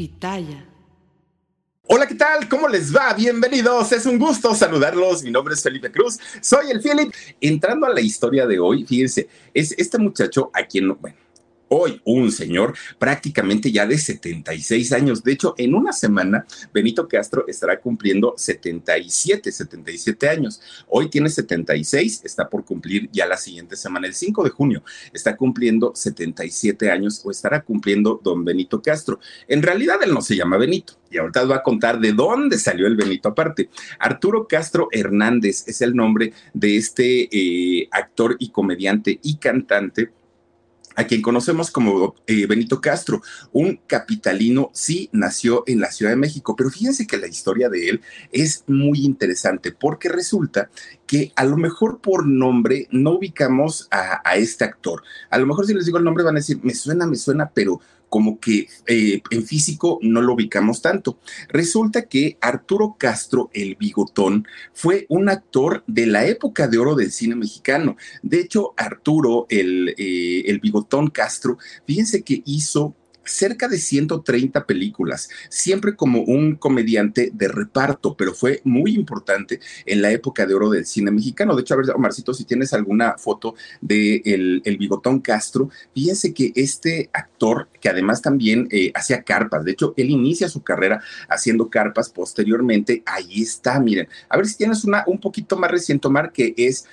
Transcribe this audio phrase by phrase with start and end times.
[0.00, 0.66] Pitaya.
[1.82, 2.48] Hola, ¿qué tal?
[2.48, 3.12] ¿Cómo les va?
[3.12, 3.92] Bienvenidos.
[3.92, 5.22] Es un gusto saludarlos.
[5.22, 6.18] Mi nombre es Felipe Cruz.
[6.40, 7.12] Soy el Philip.
[7.38, 11.18] Entrando a la historia de hoy, fíjense, es este muchacho a quien, bueno,
[11.70, 15.22] hoy un señor prácticamente ya de 76 años.
[15.22, 20.60] De hecho, en una semana, Benito Castro estará cumpliendo 77, 77 años.
[20.88, 25.36] Hoy tiene 76, está por cumplir ya la siguiente semana, el 5 de junio, está
[25.36, 29.20] cumpliendo 77 años o estará cumpliendo don Benito Castro.
[29.46, 30.94] En realidad él no se llama Benito.
[31.10, 33.68] Y ahorita va a contar de dónde salió el Benito aparte.
[33.98, 40.12] Arturo Castro Hernández es el nombre de este eh, actor y comediante y cantante
[40.96, 46.16] a quien conocemos como eh, Benito Castro, un capitalino, sí nació en la Ciudad de
[46.16, 48.00] México, pero fíjense que la historia de él
[48.32, 50.70] es muy interesante porque resulta
[51.06, 55.02] que a lo mejor por nombre no ubicamos a, a este actor.
[55.30, 57.50] A lo mejor si les digo el nombre van a decir, me suena, me suena,
[57.50, 61.18] pero como que eh, en físico no lo ubicamos tanto.
[61.48, 67.12] Resulta que Arturo Castro, el bigotón, fue un actor de la época de oro del
[67.12, 67.96] cine mexicano.
[68.22, 72.94] De hecho, Arturo, el, eh, el bigotón Castro, fíjense que hizo
[73.30, 80.02] cerca de 130 películas, siempre como un comediante de reparto, pero fue muy importante en
[80.02, 81.54] la época de oro del cine mexicano.
[81.54, 86.52] De hecho, a ver, Omarcito, si tienes alguna foto de el, Bigotón Castro, fíjense que
[86.54, 91.68] este actor, que además también eh, hacía carpas, de hecho, él inicia su carrera haciendo
[91.68, 96.32] carpas posteriormente, ahí está, miren, a ver si tienes una un poquito más reciente, Omar,
[96.32, 96.86] que es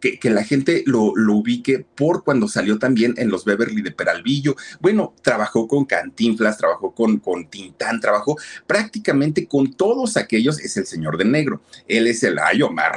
[0.00, 4.56] que, la gente lo, lo, ubique por cuando salió también en los Beverly de Peralvillo.
[4.80, 10.60] Bueno, trabajó con Cantinflas, trabajó con, con Tintán, trabajó prácticamente con todos aquellos.
[10.60, 11.60] Es el señor de negro.
[11.86, 12.92] Él es el Ay Omar.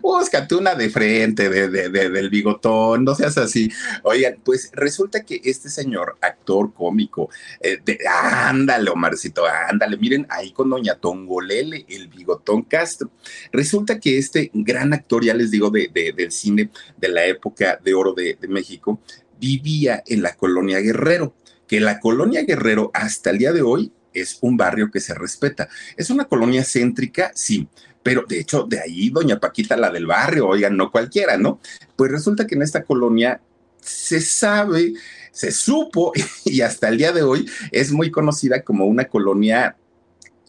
[0.00, 3.70] Búscate una de frente, de, del bigotón, no seas así.
[4.02, 7.28] Oigan, pues resulta que este señor, actor cómico,
[7.60, 13.10] eh, ándale, Omarcito, ándale, miren ahí con Doña Tongolele, el bigotón Castro.
[13.52, 17.94] Resulta que este gran actor, ya les digo, de, del cine de la época de
[17.94, 19.00] oro de, de México,
[19.38, 21.34] vivía en la colonia Guerrero,
[21.68, 25.68] que la colonia Guerrero hasta el día de hoy es un barrio que se respeta.
[25.96, 27.68] Es una colonia céntrica, sí,
[28.06, 31.58] pero de hecho, de ahí doña Paquita, la del barrio, oigan, no cualquiera, ¿no?
[31.96, 33.40] Pues resulta que en esta colonia
[33.80, 34.92] se sabe,
[35.32, 36.12] se supo
[36.44, 39.76] y hasta el día de hoy es muy conocida como una colonia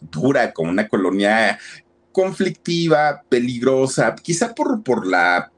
[0.00, 1.58] dura, como una colonia
[2.12, 5.50] conflictiva, peligrosa, quizá por, por la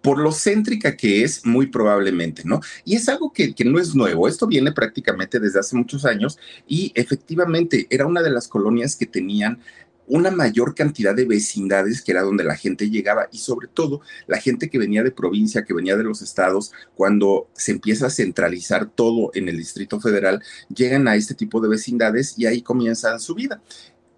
[0.00, 2.60] por lo céntrica que es, muy probablemente, ¿no?
[2.84, 6.38] Y es algo que, que, no es nuevo, esto viene prácticamente desde hace muchos años
[6.66, 9.60] y efectivamente era una de las colonias que tenían
[10.06, 14.38] una mayor cantidad de vecindades que era donde la gente llegaba y sobre todo la
[14.38, 18.86] gente que venía de provincia, que venía de los estados, cuando se empieza a centralizar
[18.86, 20.42] todo en el Distrito Federal,
[20.74, 23.62] llegan a este tipo de vecindades y ahí comienzan su vida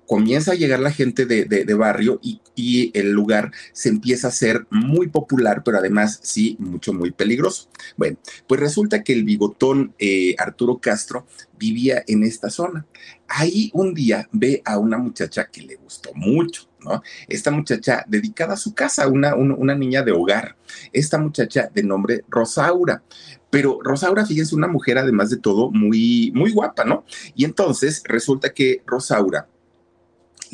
[0.06, 2.40] comienza a llegar la gente de, barrio y,
[2.94, 7.68] el lugar se empieza a hacer muy popular, pero además sí, mucho, muy peligroso.
[7.96, 8.16] Bueno,
[8.46, 11.26] pues resulta que el bigotón eh, Arturo Castro
[11.58, 12.86] vivía en esta zona.
[13.26, 16.68] Ahí un día ve a una muchacha que le gustó mucho.
[16.84, 17.02] ¿no?
[17.28, 20.56] Esta muchacha dedicada a su casa, una, una niña de hogar.
[20.92, 23.02] Esta muchacha de nombre Rosaura.
[23.50, 27.04] Pero Rosaura, fíjense, una mujer además de todo muy, muy guapa, ¿no?
[27.34, 29.48] Y entonces resulta que Rosaura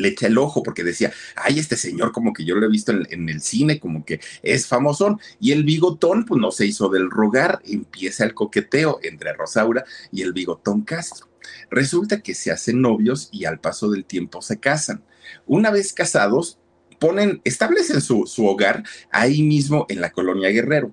[0.00, 2.92] le echa el ojo porque decía, ay, este señor como que yo lo he visto
[2.92, 5.20] en, el cine, como que es famosón.
[5.38, 10.22] Y el bigotón, pues no se hizo del rogar, empieza el coqueteo entre Rosaura y
[10.22, 11.28] el bigotón Castro.
[11.70, 15.04] Resulta que se hacen novios y al paso del tiempo se casan.
[15.46, 16.58] Una vez casados,
[16.98, 20.92] ponen, establecen su, su hogar ahí mismo en la colonia Guerrero.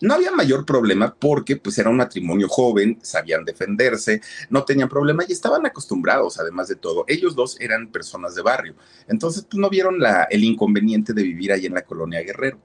[0.00, 5.24] No había mayor problema porque pues era un matrimonio joven, sabían defenderse, no tenían problema
[5.28, 7.04] y estaban acostumbrados, además de todo.
[7.06, 8.74] Ellos dos eran personas de barrio.
[9.08, 12.58] Entonces pues no vieron la, el inconveniente de vivir ahí en la colonia Guerrero.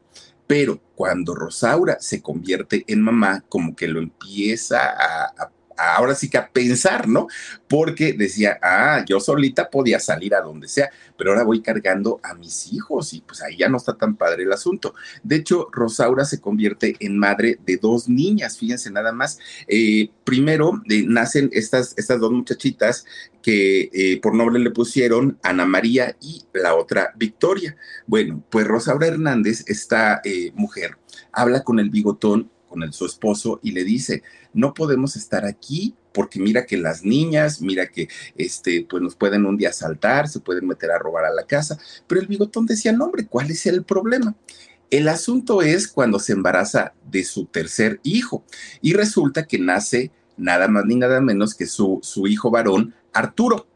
[0.48, 6.38] Pero cuando Rosaura se convierte en mamá, como que lo empieza a, ahora sí que
[6.38, 7.28] a pensar, ¿no?
[7.68, 12.34] Porque decía, ah, yo solita podía salir a donde sea, pero ahora voy cargando a
[12.34, 14.94] mis hijos y pues ahí ya no está tan padre el asunto.
[15.24, 19.40] De hecho, Rosaura se convierte en madre de dos niñas, fíjense nada más.
[19.68, 23.06] Eh, primero eh, nacen estas, estas dos muchachitas
[23.42, 27.78] que eh, por nombre le pusieron Ana María y la otra Victoria.
[28.08, 30.22] Bueno, pues Rosaura Hernández, esta
[30.56, 30.98] mujer,
[31.32, 34.24] habla con el bigotón con su esposo y le dice,
[34.54, 38.08] no podemos estar aquí porque mira que las niñas, mira que
[38.38, 41.78] este, pues nos pueden un día asaltar, se pueden meter a robar a la casa,
[42.08, 44.36] pero el bigotón decía, no hombre, ¿cuál es el problema?
[44.92, 48.44] El asunto es cuando se embaraza de su tercer hijo
[48.82, 53.68] y resulta que nace nada más ni nada menos que su, su hijo varón, Arturo.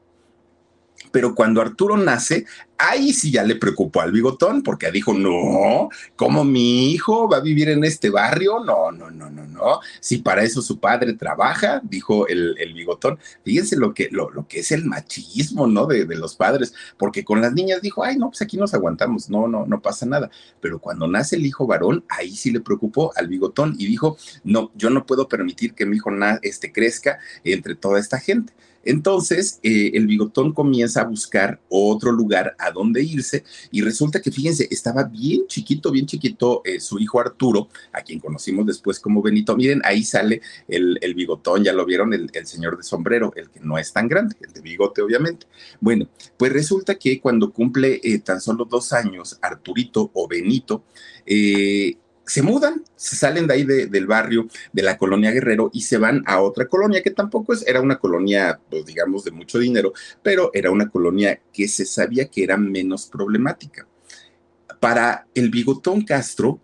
[1.12, 2.46] Pero cuando Arturo nace,
[2.78, 7.42] ahí sí ya le preocupó al bigotón, porque dijo, no, ¿cómo mi hijo va a
[7.42, 8.64] vivir en este barrio?
[8.64, 9.80] No, no, no, no, no.
[10.00, 13.20] Si para eso su padre trabaja, dijo el, bigotón.
[13.44, 15.86] Fíjense lo que, lo, lo, que es el machismo, ¿no?
[15.86, 19.30] De, de, los padres, porque con las niñas dijo, ay, no, pues aquí nos aguantamos,
[19.30, 20.30] no, no, no pasa nada.
[20.62, 24.72] Pero cuando nace el hijo varón, ahí sí le preocupó al bigotón y dijo, no,
[24.76, 26.10] yo no puedo permitir que mi hijo
[26.42, 28.54] este, crezca entre toda esta gente.
[28.84, 34.32] Entonces, eh, el bigotón comienza a buscar otro lugar a donde irse y resulta que,
[34.32, 39.22] fíjense, estaba bien chiquito, bien chiquito eh, su hijo Arturo, a quien conocimos después como
[39.22, 39.56] Benito.
[39.56, 43.78] Miren, ahí sale el, bigotón, ya lo vieron, el, señor de sombrero, el que no
[43.78, 45.46] es tan grande, el de bigote, obviamente.
[45.80, 50.84] Bueno, pues resulta que cuando cumple eh, tan solo dos años, Arturito o Benito,
[51.26, 51.98] eh,
[52.30, 56.24] se mudan, se salen de ahí del barrio de la colonia Guerrero y se van
[56.28, 60.52] a otra colonia que tampoco es, era una colonia, pues digamos, de mucho dinero, pero
[60.54, 63.88] era una colonia que se sabía que era menos problemática.
[64.80, 66.60] Para el bigotón Castro,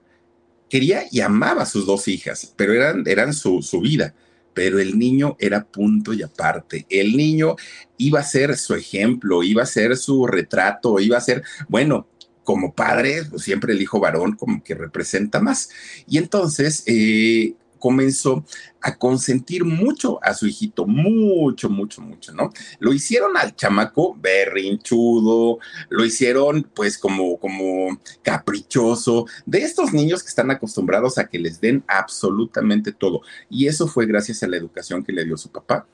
[0.69, 4.13] quería y amaba a sus dos hijas, pero eran, eran su, su vida
[4.55, 6.87] pero el niño era punto y aparte.
[6.89, 7.57] El niño
[7.97, 12.07] iba a ser su ejemplo, iba a ser su retrato, iba a ser, bueno,
[12.45, 15.69] como padre, pues, siempre el hijo varón como que representa más.
[16.07, 18.45] Y entonces eh, comenzó
[18.81, 22.51] a consentir mucho a su hijito, mucho, mucho, mucho, ¿no?
[22.79, 25.59] Lo hicieron al chamaco berrinchudo,
[25.89, 31.59] lo hicieron pues como, como caprichoso, de estos niños que están acostumbrados a que les
[31.59, 33.21] den absolutamente todo.
[33.49, 35.85] Y eso fue gracias a la educación que le dio su papá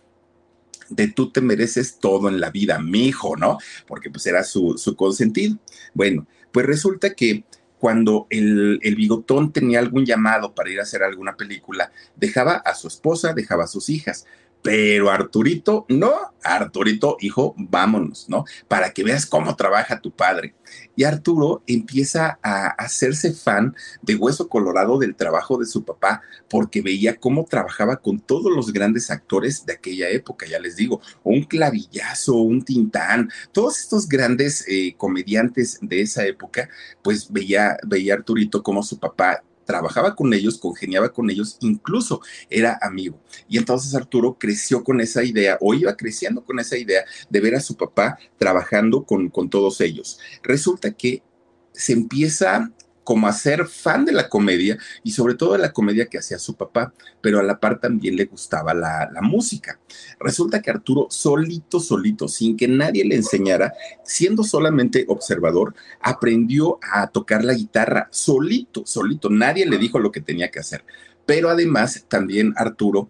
[0.92, 3.58] de tú te mereces todo en la vida, mi hijo, ¿no?
[3.88, 5.58] Porque pues era su, su consentido.
[5.94, 7.44] Bueno, pues resulta que
[7.80, 12.88] cuando el, bigotón tenía algún llamado para ir a hacer alguna película, dejaba a su
[12.88, 14.28] esposa, dejaba a sus hijas.
[14.62, 16.12] Pero Arturito, no,
[16.44, 18.46] Arturito, hijo, vámonos, ¿no?
[18.68, 20.54] Para que veas cómo trabaja tu padre.
[20.96, 26.82] Y Arturo empieza a hacerse fan de Hueso Colorado del trabajo de su papá, porque
[26.82, 31.44] veía cómo trabajaba con todos los grandes actores de aquella época, ya les digo, un
[31.44, 36.70] clavillazo, un tintán, todos estos grandes eh, comediantes de esa época,
[37.02, 42.78] pues veía, veía Arturito cómo su papá trabajaba con ellos, congeniaba con ellos, incluso era
[42.82, 43.20] amigo.
[43.48, 47.56] Y entonces Arturo creció con esa idea o iba creciendo con esa idea de ver
[47.56, 50.20] a su papá trabajando con, con todos ellos.
[50.44, 51.24] Resulta que
[51.72, 52.72] se empieza
[53.12, 56.40] como a ser fan de la comedia y sobre todo de la comedia que hacía
[56.40, 59.82] su papá, pero a la par también le gustaba la, música.
[60.18, 63.74] Resulta que Arturo solito, solito, sin que nadie le enseñara,
[64.06, 69.30] siendo solamente observador, aprendió a tocar la guitarra solito, solito.
[69.30, 70.86] Nadie le dijo lo que tenía que hacer.
[71.26, 73.10] Pero además también Arturo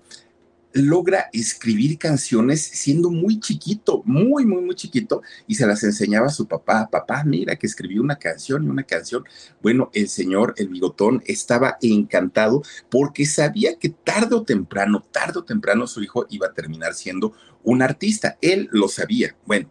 [0.73, 6.31] logra escribir canciones siendo muy chiquito, muy, muy, muy chiquito, y se las enseñaba a
[6.31, 6.89] su papá.
[6.91, 9.23] Papá, mira que escribió una canción y una canción.
[9.61, 15.43] Bueno, el señor, el bigotón, estaba encantado porque sabía que tarde o temprano, tarde o
[15.43, 18.37] temprano su hijo iba a terminar siendo un artista.
[18.41, 19.35] Él lo sabía.
[19.45, 19.69] Bueno.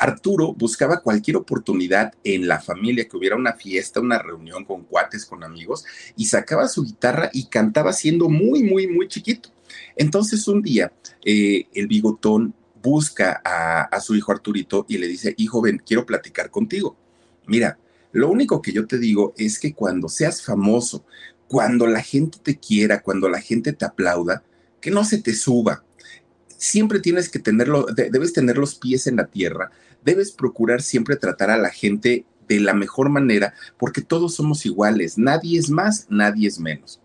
[0.00, 5.26] Arturo buscaba cualquier oportunidad en la familia, que hubiera una fiesta, una reunión con cuates,
[5.26, 5.84] con amigos,
[6.16, 9.50] y sacaba su guitarra y cantaba siendo muy, muy, muy chiquito.
[10.00, 10.90] Entonces un día
[11.26, 16.50] eh, el bigotón busca a, su hijo Arturito y le dice, hijo, ven, quiero platicar
[16.50, 16.96] contigo.
[17.46, 17.78] Mira,
[18.10, 21.04] lo único que yo te digo es que cuando seas famoso,
[21.48, 24.42] cuando la gente te quiera, cuando la gente te aplauda,
[24.80, 25.84] que no se te suba.
[26.56, 29.70] Siempre tienes que tenerlo, debes tener los pies en la tierra,
[30.02, 35.18] debes procurar siempre tratar a la gente de la mejor manera, porque todos somos iguales,
[35.18, 37.02] nadie es más, nadie es menos.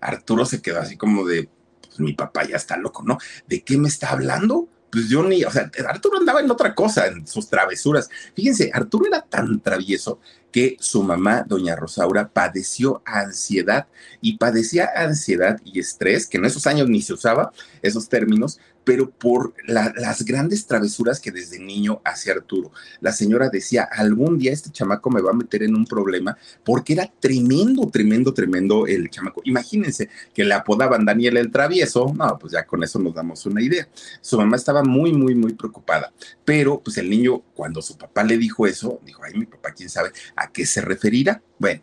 [0.00, 1.48] Arturo se quedó así como de,
[1.92, 3.18] pues, mi papá ya está loco, ¿no?
[3.46, 4.68] ¿De qué me está hablando?
[4.90, 8.10] Pues yo ni, o sea, Arturo andaba en otra cosa, en sus travesuras.
[8.34, 10.20] Fíjense, Arturo era tan travieso
[10.50, 13.86] que su mamá, doña Rosaura, padeció ansiedad
[14.20, 19.10] y padecía ansiedad y estrés, que en esos años ni se usaba esos términos, pero
[19.10, 22.72] por las grandes travesuras que desde niño hacía Arturo.
[23.00, 26.94] La señora decía, algún día este chamaco me va a meter en un problema, porque
[26.94, 29.42] era tremendo, tremendo, tremendo el chamaco.
[29.44, 33.62] Imagínense que le apodaban Daniel el travieso, no, pues ya con eso nos damos una
[33.62, 33.88] idea.
[34.20, 36.12] Su mamá estaba muy, muy, muy preocupada,
[36.44, 39.88] pero pues el niño, cuando su papá le dijo eso, dijo, ay, mi papá, quién
[39.88, 41.42] sabe a qué se referirá.
[41.58, 41.82] Bueno,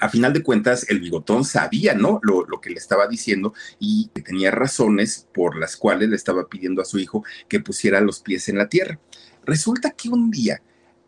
[0.00, 2.20] a final de cuentas, el bigotón sabía, ¿no?
[2.22, 6.82] Lo, lo, que le estaba diciendo y tenía razones por las cuales le estaba pidiendo
[6.82, 8.98] a su hijo que pusiera los pies en la tierra.
[9.44, 10.60] Resulta que un día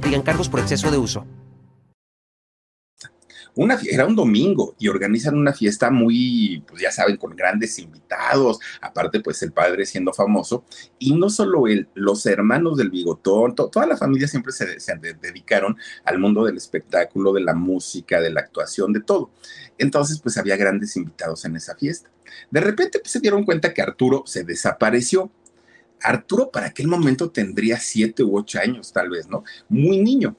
[0.00, 1.26] aplican cargos por exceso de uso.
[3.54, 8.60] Una, era un domingo y organizan una fiesta muy, pues ya saben, con grandes invitados,
[8.80, 10.64] aparte pues el padre siendo famoso,
[10.98, 15.76] y no solo él, los hermanos del bigotón, toda la familia siempre se, se, dedicaron
[16.04, 19.30] al mundo del espectáculo, de la música, de la actuación, de todo.
[19.76, 22.08] Entonces pues había grandes invitados en esa fiesta.
[22.50, 25.30] De repente pues se dieron cuenta que Arturo se desapareció
[26.02, 29.44] Arturo para aquel momento tendría siete u ocho años, tal vez, ¿no?
[29.68, 30.36] Muy niño.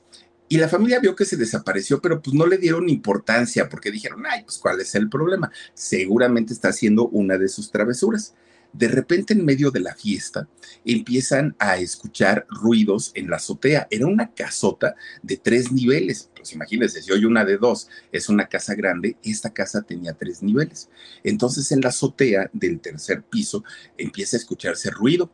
[0.52, 4.24] Y la familia vio que se desapareció, pero pues no le dieron importancia porque dijeron,
[4.30, 5.50] ay, pues cuál es el problema.
[5.74, 8.36] Seguramente está haciendo una de sus travesuras.
[8.74, 10.50] De repente, en medio de la fiesta,
[10.84, 13.88] empiezan a escuchar ruidos en la azotea.
[13.90, 16.30] Era una casota de tres niveles.
[16.36, 20.44] Pues imagínense, si hoy una de dos es una casa grande, esta casa tenía tres
[20.44, 20.90] niveles.
[21.24, 23.64] Entonces, en la azotea del tercer piso
[23.98, 25.32] empieza a escucharse ruido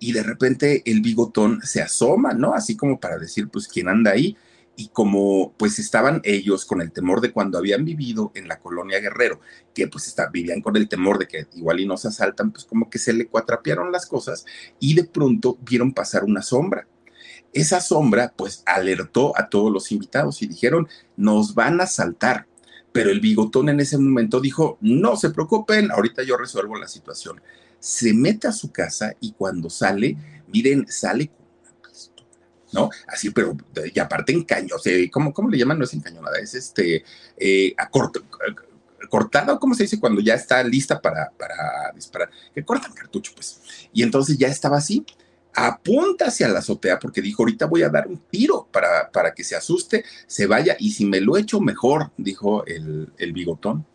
[0.00, 2.54] y de repente el bigotón se asoma, ¿no?
[2.54, 4.36] Así como para decir, pues, ¿quién anda ahí?
[4.76, 9.00] Y como pues estaban ellos con el temor de cuando habían vivido en la colonia
[9.00, 9.40] Guerrero,
[9.74, 12.88] que pues está, vivían con el temor de que igual y nos asaltan, pues como
[12.88, 14.46] que se le cuatrapearon las cosas
[14.78, 16.86] y de pronto vieron pasar una sombra.
[17.52, 20.86] Esa sombra pues alertó a todos los invitados y dijeron,
[21.16, 22.46] nos van a asaltar.
[22.92, 27.40] Pero el bigotón en ese momento dijo, no se preocupen, ahorita yo resuelvo la situación
[27.78, 30.16] se mete a su casa y cuando sale,
[30.48, 32.28] miren, sale con una pistola,
[32.72, 32.90] ¿no?
[33.06, 33.56] Así, pero,
[33.92, 35.78] y aparte en caño, o sea, ¿cómo, ¿cómo, le llaman?
[35.78, 37.04] No es encañonada, es este,
[37.36, 38.24] eh, a corto,
[39.08, 40.00] cortada, ¿cómo se dice?
[40.00, 43.60] Cuando ya está lista para, para disparar, que cortan cartucho, pues.
[43.92, 45.04] Y entonces ya estaba así,
[45.54, 49.44] apunta hacia la azotea porque dijo, ahorita voy a dar un tiro para, para que
[49.44, 53.86] se asuste, se vaya, y si me lo echo mejor, dijo el, el bigotón.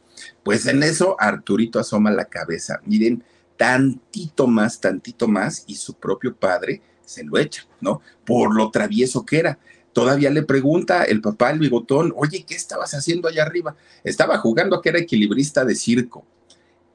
[0.43, 2.79] Pues en eso Arturito asoma la cabeza.
[2.85, 3.23] Miren,
[3.63, 8.01] tantito más, tantito más, y su propio padre se lo echa, ¿no?
[8.25, 9.57] Por lo travieso que era.
[9.93, 13.77] Todavía le pregunta el papá el bigotón, oye, ¿qué estabas haciendo allá arriba?
[14.03, 16.25] Estaba jugando a que era equilibrista de circo.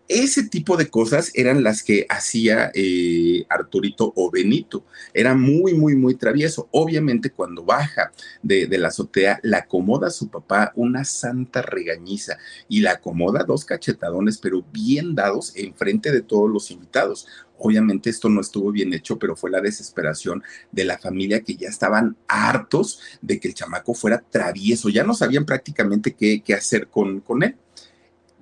[0.09, 4.87] Ese tipo de cosas eran las que hacía eh, Arturito o Benito.
[5.13, 6.67] Era muy, muy, muy travieso.
[6.71, 8.11] Obviamente cuando baja
[8.43, 12.39] de, la azotea, la acomoda a su papá una santa regañiza
[12.71, 17.27] y la acomoda dos cachetadones, pero bien dados enfrente de todos los invitados.
[17.59, 21.69] Obviamente esto no estuvo bien hecho, pero fue la desesperación de la familia que ya
[21.69, 24.89] estaban hartos de que el chamaco fuera travieso.
[24.89, 27.57] Ya no sabían prácticamente qué, qué hacer con, con él.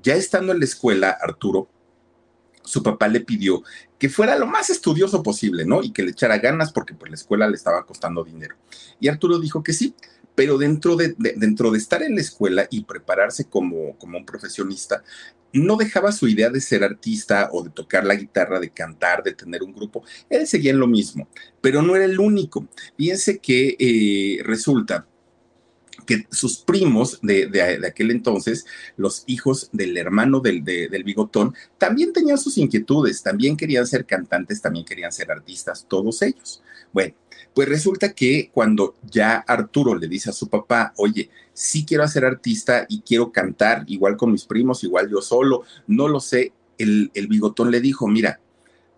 [0.06, 1.68] Ya estando en la escuela, Arturo,
[2.62, 3.64] su papá le pidió
[3.98, 5.82] que fuera lo más estudioso posible, ¿no?
[5.82, 8.54] Y que le echara ganas porque pues la escuela le estaba costando dinero.
[9.00, 9.96] Y Arturo dijo que sí,
[10.36, 14.25] pero dentro de, de, dentro de estar en la escuela y prepararse como, como un
[14.25, 15.02] profesionista,
[15.52, 19.32] no dejaba su idea de ser artista o de tocar la guitarra, de cantar, de
[19.32, 20.04] tener un grupo.
[20.30, 21.28] Él seguía en lo mismo,
[21.60, 22.68] pero no era el único.
[22.96, 25.04] Fíjense que eh, resulta
[26.06, 28.64] que sus primos de, de, aquel entonces,
[28.96, 34.06] los hijos del hermano del, de, del bigotón, también tenían sus inquietudes, también querían ser
[34.06, 36.62] cantantes, también querían ser artistas, todos ellos.
[36.92, 37.14] Bueno,
[37.52, 42.25] pues resulta que cuando ya Arturo le dice a su papá, oye, sí quiero ser
[42.25, 47.10] artista y quiero cantar, igual con mis primos, igual yo solo, no lo sé, el,
[47.14, 48.40] el bigotón le dijo, mira,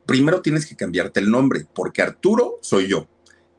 [0.06, 3.08] primero tienes que cambiarte el nombre, porque Arturo soy yo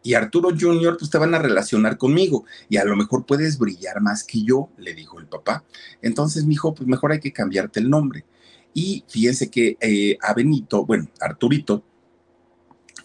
[0.03, 4.01] y Arturo Jr., pues te van a relacionar conmigo y a lo mejor puedes brillar
[4.01, 5.63] más que yo, le dijo el papá.
[6.01, 8.25] Entonces, mi hijo, pues mejor hay que cambiarte el nombre.
[8.74, 11.84] Y fíjense que eh, a Benito, bueno, Arturito,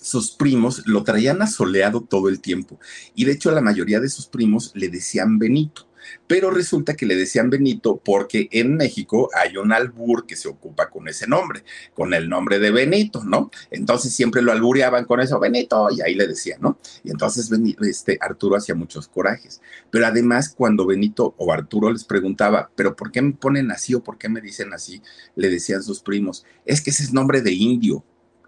[0.01, 2.79] sus primos lo traían asoleado todo el tiempo.
[3.15, 5.89] Y de hecho la mayoría de sus primos le decían Benito.
[6.27, 10.91] Pero resulta que le decían Benito porque en México hay un albur que se ocupa
[10.91, 13.51] con ese nombre, con el nombre de Benito, ¿no?
[13.71, 16.79] Entonces siempre lo albureaban con eso, Benito, y ahí le decían, ¿no?
[17.03, 17.51] Y entonces
[17.83, 19.61] este, Arturo hacía muchos corajes.
[19.91, 24.03] Pero además, cuando Benito o Arturo les preguntaba, ¿pero por qué me ponen así o
[24.03, 25.03] por qué me dicen así?
[25.37, 28.05] Le decían sus primos, es que ese es nombre de indio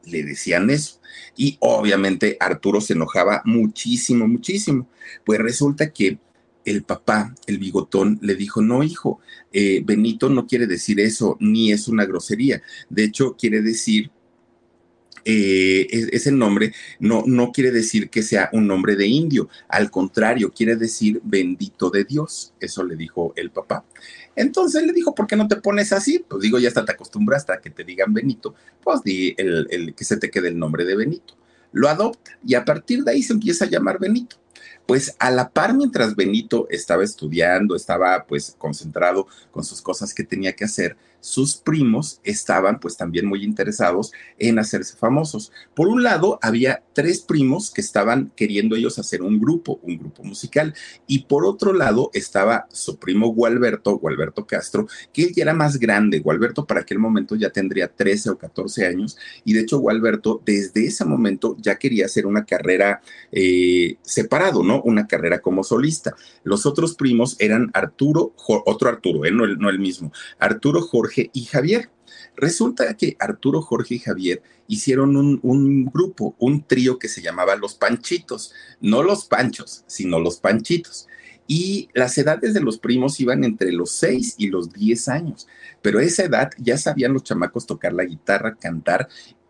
[0.06, 1.00] le decían eso.
[1.36, 4.88] Y obviamente Arturo se enojaba muchísimo, muchísimo.
[5.25, 6.18] Pues resulta que
[6.66, 9.20] el papá, el bigotón, le dijo, no, hijo,
[9.52, 12.61] eh, Benito no quiere decir eso, ni es una grosería.
[12.90, 14.11] De hecho, quiere decir
[15.28, 20.52] eh, ese nombre no, no quiere decir que sea un nombre de indio, al contrario,
[20.52, 22.54] quiere decir bendito de Dios.
[22.61, 23.85] Eso le dijo el papá.
[24.37, 26.25] Entonces le dijo, ¿por qué no te pones así?
[26.28, 28.54] Pues digo, ya hasta te acostumbras a que te digan Benito,
[28.85, 31.35] pues di el, que se te quede el nombre de Benito.
[31.73, 34.37] Lo adopta y a partir de ahí se empieza a llamar Benito.
[34.86, 40.22] Pues a la par, mientras Benito estaba estudiando, estaba pues concentrado con sus cosas que
[40.22, 45.52] tenía que hacer, sus primos estaban pues también muy interesados en hacerse famosos.
[45.75, 50.23] Por un lado, había tres primos que estaban queriendo ellos hacer un grupo, un grupo
[50.23, 50.75] musical,
[51.06, 55.78] y por otro lado estaba su primo Gualberto, Gualberto Castro, que él ya era más
[55.78, 56.20] grande.
[56.20, 60.87] Gualberto para aquel momento ya tendría 13 o 14 años, y de hecho Gualberto desde
[60.87, 63.00] ese momento ya quería hacer una carrera
[63.32, 64.82] eh, separado, ¿no?
[64.82, 66.14] Una carrera como solista.
[66.44, 71.90] Los otros primos eran Arturo, otro Arturo, no, no el mismo, Arturo Jorge y Javier.
[72.37, 77.75] Resulta que Arturo, Jorge y Javier hicieron un, grupo, un trío que se llamaba Los
[77.75, 81.08] Panchitos, no los Panchos, sino Los Panchitos.
[81.49, 85.46] Y las edades de los primos iban entre los 6 y los 10 años,
[85.80, 89.08] pero a esa edad ya sabían los chamacos tocar la guitarra, cantar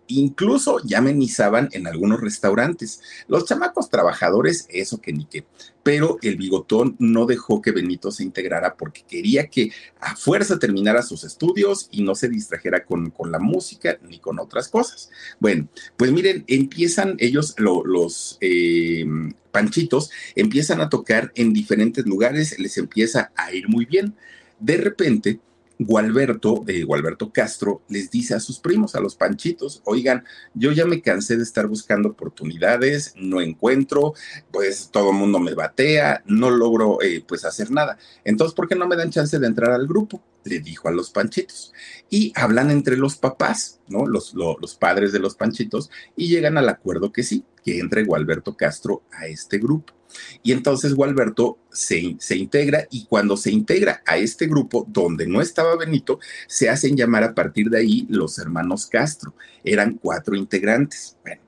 [0.08, 3.00] Incluso ya amenizaban en algunos restaurantes.
[3.28, 5.44] Los chamacos trabajadores, eso que ni qué.
[5.82, 9.70] Pero el bigotón no dejó que Benito se integrara porque quería que
[10.00, 14.38] a fuerza terminara sus estudios y no se distrajera con, con la música ni con
[14.38, 15.10] otras cosas.
[15.38, 19.04] Bueno, pues miren, empiezan ellos, los eh,
[19.50, 24.14] panchitos, empiezan a tocar en diferentes lugares, les empieza a ir muy bien.
[24.58, 25.40] De repente,
[25.78, 30.86] Gualberto, de Gualberto Castro, les dice a sus primos, a los panchitos, oigan, yo ya
[30.86, 34.14] me cansé de estar buscando oportunidades, no encuentro,
[34.50, 37.98] pues todo el mundo me batea, no logro eh, pues hacer nada.
[38.24, 40.22] Entonces, ¿por qué no me dan chance de entrar al grupo?
[40.44, 41.72] Le dijo a los panchitos.
[42.08, 44.06] Y hablan entre los papás, ¿no?
[44.06, 48.56] Los, los padres de los panchitos, y llegan al acuerdo que sí, que entre Gualberto
[48.56, 49.92] Castro a este grupo.
[50.42, 55.40] Y entonces Gualberto se, se, integra y cuando se integra a este grupo donde no
[55.40, 59.34] estaba Benito, se hacen llamar a partir de ahí los hermanos Castro.
[59.64, 61.16] Eran cuatro integrantes.
[61.22, 61.42] Bueno,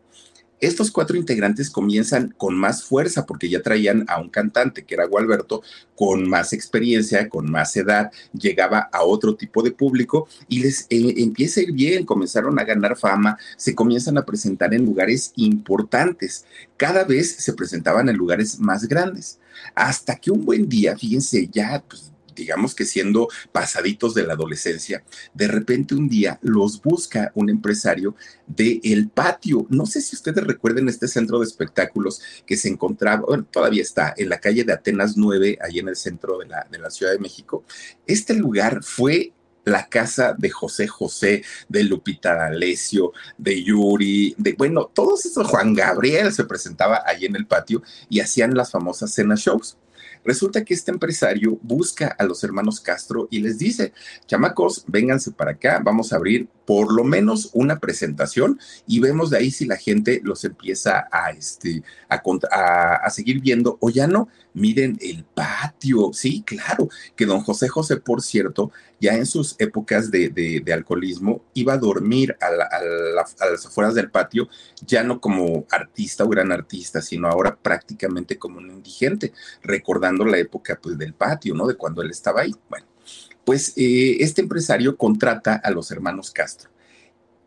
[0.60, 5.06] estos cuatro integrantes comienzan con más fuerza porque ya traían a un cantante que era
[5.06, 5.62] Gualberto
[5.94, 11.14] con más experiencia, con más edad, llegaba a otro tipo de público y les eh,
[11.18, 16.44] empieza a ir bien, comenzaron a ganar fama, se comienzan a presentar en lugares importantes,
[16.76, 19.38] cada vez se presentaban en lugares más grandes,
[19.74, 22.07] hasta que un buen día, fíjense, ya pues,
[22.38, 28.14] digamos que siendo pasaditos de la adolescencia, de repente un día los busca un empresario
[28.46, 29.66] de El Patio.
[29.68, 34.28] No sé si ustedes recuerden este centro de espectáculos que se encontraba, todavía está en
[34.28, 37.18] la calle de Atenas 9, ahí en el centro de la, de la Ciudad de
[37.18, 37.64] México.
[38.06, 39.32] Este lugar fue
[39.68, 45.74] la casa de José José, de Lupita D'Alessio, de Yuri, de bueno, todos esos, Juan
[45.74, 49.76] Gabriel se presentaba ahí en el patio y hacían las famosas cena shows.
[50.28, 53.94] Resulta que este empresario busca a los hermanos Castro y les dice,
[54.26, 59.38] chamacos, vénganse para acá, vamos a abrir por lo menos una presentación y vemos de
[59.38, 62.20] ahí si la gente los empieza a, este, a,
[63.02, 64.28] a seguir viendo o ya no.
[64.52, 70.10] Miren el patio, sí, claro, que don José José, por cierto, ya en sus épocas
[70.10, 74.50] de, alcoholismo iba a dormir a, las afueras del patio,
[74.84, 80.36] ya no como artista o gran artista, sino ahora prácticamente como un indigente, recordando la
[80.36, 81.66] época pues, del patio, ¿no?
[81.66, 82.54] De cuando él estaba ahí.
[82.68, 82.84] Bueno,
[83.48, 86.68] pues eh, este empresario contrata a los hermanos Castro.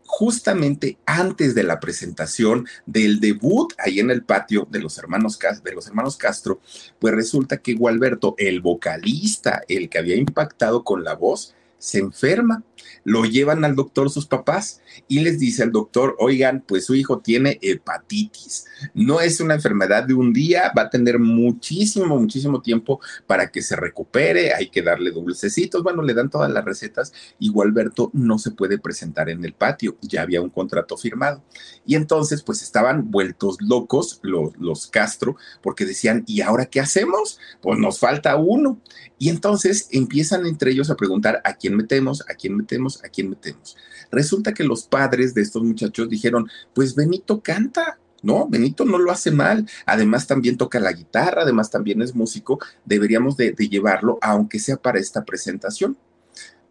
[0.04, 5.72] Justamente antes de la presentación del debut ahí en el patio de los hermanos, de
[5.74, 6.60] los hermanos Castro,
[6.98, 12.64] pues resulta que Gualberto, el vocalista, el que había impactado con la voz, se enferma
[13.04, 17.20] Lo llevan al doctor sus papás y les dice al doctor, oigan, pues su hijo
[17.20, 18.66] tiene hepatitis.
[18.94, 23.62] No es una enfermedad de un día, va a tener muchísimo, muchísimo tiempo para que
[23.62, 28.38] se recupere, hay que darle dulcecitos, bueno, le dan todas las recetas y Gualberto no
[28.38, 31.44] se puede presentar en el patio, ya había un contrato firmado.
[31.86, 37.40] Y entonces, pues estaban vueltos locos los, los Castro porque decían, ¿y ahora qué hacemos?
[37.62, 38.80] Pues nos falta uno.
[39.18, 43.30] Y entonces empiezan entre ellos a preguntar a quién metemos, a quién metemos, a quién
[43.30, 43.78] metemos.
[44.12, 49.12] Resulta que los padres de estos muchachos dijeron, pues Benito canta, no, Benito no lo
[49.12, 49.68] hace mal.
[49.86, 52.60] Además también toca la guitarra, además también es músico.
[52.86, 55.98] Deberíamos de, llevarlo, aunque sea para esta presentación.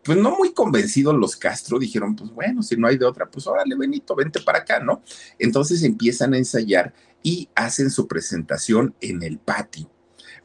[0.04, 3.46] Pues no muy convencidos los Castro dijeron, pues bueno, si no hay de otra, pues
[3.46, 5.02] órale Benito, vente para acá, ¿no?
[5.38, 9.90] Entonces empiezan a ensayar y hacen su presentación en el patio.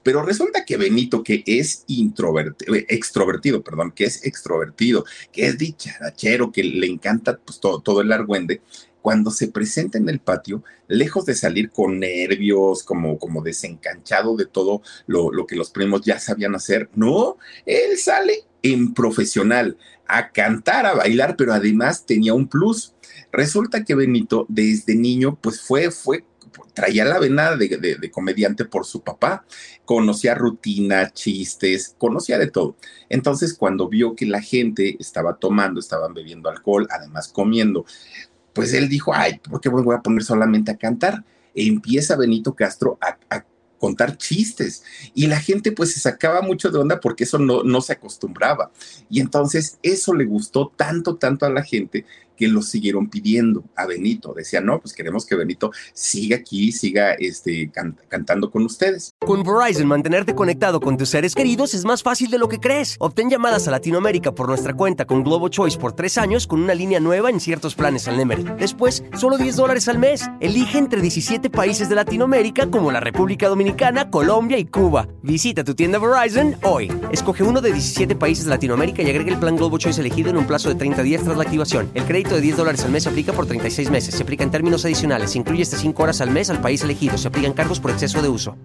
[0.05, 5.57] Pero resulta que Benito, que es introvertido, eh, extrovertido, perdón, que es extrovertido, que es
[5.57, 8.61] dicharachero, que le encanta pues, todo, todo el argüende,
[9.01, 14.45] cuando se presenta en el patio, lejos de salir con nervios, como, como desencanchado de
[14.45, 19.75] todo lo, lo, que los primos ya sabían hacer, no, él sale en profesional
[20.07, 22.93] a cantar, a bailar, pero además tenía un plus.
[23.31, 26.23] Resulta que Benito desde niño pues fue, fue
[26.75, 29.45] traía la vena de, comediante por su papá,
[29.85, 32.75] conocía rutina, chistes, conocía de todo.
[33.09, 37.85] Entonces, cuando vio que la gente estaba tomando, estaban bebiendo alcohol, además comiendo,
[38.53, 41.23] pues él dijo, ay, ¿por qué me voy a poner solamente a cantar?
[41.55, 43.45] E empieza Benito Castro a, a
[43.79, 44.83] contar chistes
[45.13, 48.71] y la gente pues se sacaba mucho de onda porque eso no, no se acostumbraba.
[49.09, 52.05] Y entonces eso le gustó tanto, tanto a la gente
[52.35, 54.33] que lo siguieron pidiendo a Benito.
[54.33, 57.71] Decían, no, pues queremos que Benito siga aquí, siga este,
[58.07, 59.13] cantando con ustedes.
[59.19, 62.95] Con Verizon, mantenerte conectado con tus seres queridos es más fácil de lo que crees.
[62.99, 66.73] Obtén llamadas a Latinoamérica por nuestra cuenta con Globo Choice por tres años con una
[66.73, 68.43] línea nueva en ciertos planes al Nemery.
[68.59, 70.29] Después, solo 10 dólares al mes.
[70.39, 75.07] Elige entre 17 países de Latinoamérica como la República Dominicana, Colombia y Cuba.
[75.21, 76.91] Visita tu tienda Verizon hoy.
[77.11, 80.37] Escoge uno de 17 países de Latinoamérica y agrega el plan Globo Choice elegido en
[80.37, 81.89] un plazo de 30 días tras la activación.
[81.93, 84.15] El crédito de 10 dólares al mes se aplica por 36 meses.
[84.15, 85.31] Se aplica en términos adicionales.
[85.31, 87.17] Se incluye hasta 5 horas al mes al país elegido.
[87.17, 88.55] Se aplican cargos por exceso de uso.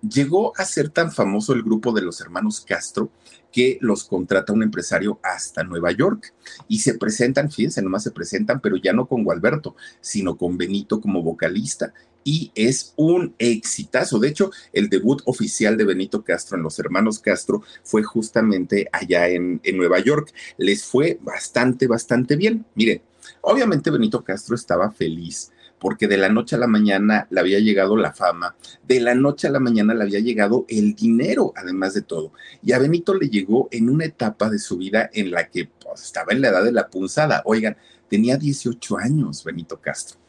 [0.00, 3.10] Llegó a ser tan famoso el grupo de los hermanos Castro
[3.50, 6.34] que los contrata un empresario hasta Nueva York
[6.68, 11.00] y se presentan, fíjense, nomás se presentan, pero ya no con Gualberto, sino con Benito
[11.00, 14.18] como vocalista y es un exitazo.
[14.18, 19.28] De hecho, el debut oficial de Benito Castro en Los Hermanos Castro fue justamente allá
[19.28, 20.32] en, Nueva York.
[20.56, 22.64] Les fue bastante, bastante bien.
[22.74, 23.02] Miren,
[23.42, 27.96] obviamente Benito Castro estaba feliz porque de la noche a la mañana le había llegado
[27.98, 28.56] la fama,
[28.88, 32.32] de la noche a la mañana le había llegado el dinero, además de todo.
[32.62, 36.04] Y a Benito le llegó en una etapa de su vida en la que pues,
[36.04, 37.42] estaba en la edad de la punzada.
[37.44, 37.76] Oigan,
[38.08, 40.23] tenía 18 años Benito Castro.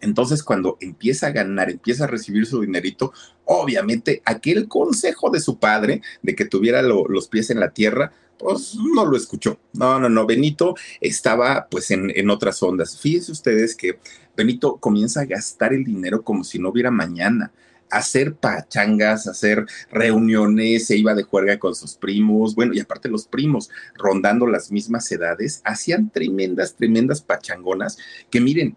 [0.00, 3.12] Entonces, cuando empieza a ganar, empieza a recibir su dinerito,
[3.44, 8.76] obviamente aquel consejo de su padre de que tuviera los pies en la tierra, pues
[8.94, 9.58] no lo escuchó.
[9.72, 10.26] No, no, no.
[10.26, 12.98] Benito estaba pues en, en otras ondas.
[12.98, 13.98] Fíjense ustedes que
[14.36, 17.52] Benito comienza a gastar el dinero como si no hubiera mañana
[17.90, 23.26] hacer pachangas, hacer reuniones, se iba de juerga con sus primos, bueno, y aparte los
[23.26, 27.98] primos, rondando las mismas edades, hacían tremendas, tremendas pachangonas
[28.30, 28.76] que miren,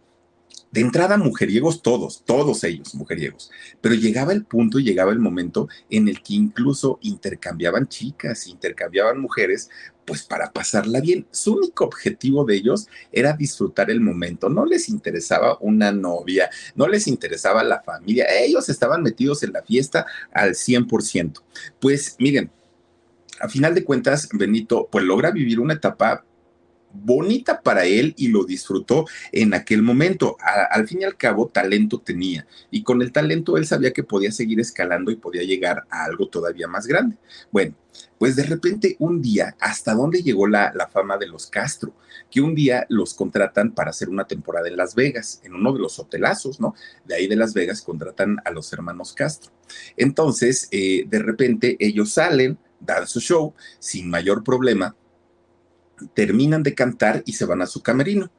[0.71, 3.49] de entrada mujeriegos todos, todos ellos mujeriegos,
[3.82, 9.19] pero llegaba el punto y llegaba el momento en el que incluso intercambiaban chicas, intercambiaban
[9.19, 9.69] mujeres,
[10.05, 11.27] pues para pasarla bien.
[11.32, 16.88] Su único objetivo de ellos era disfrutar el momento, no les interesaba una novia, no
[16.88, 21.41] les interesaba la familia, ellos estaban metidos en la fiesta al 100%.
[21.79, 22.51] Pues miren,
[23.39, 26.25] a final de cuentas, Benito, pues logra vivir una etapa
[26.91, 30.38] bonita para él y lo disfrutó en aquel momento.
[30.71, 34.32] al fin y al cabo, talento tenía y con el talento él sabía que podía
[34.32, 37.17] seguir escalando y podía llegar a algo todavía más grande.
[37.52, 37.75] Bueno,
[38.17, 41.93] pues de repente un día, ¿hasta dónde llegó la, la fama de los Castro?
[42.30, 45.80] Que un día los contratan para hacer una temporada en Las Vegas, en uno de
[45.80, 46.75] los hotelazos, ¿no?
[47.06, 49.52] De ahí de Las Vegas contratan a los hermanos Castro.
[49.97, 54.95] Entonces, eh, de repente ellos salen, dan su show sin mayor problema
[56.13, 58.31] terminan de cantar y se van a su camerino.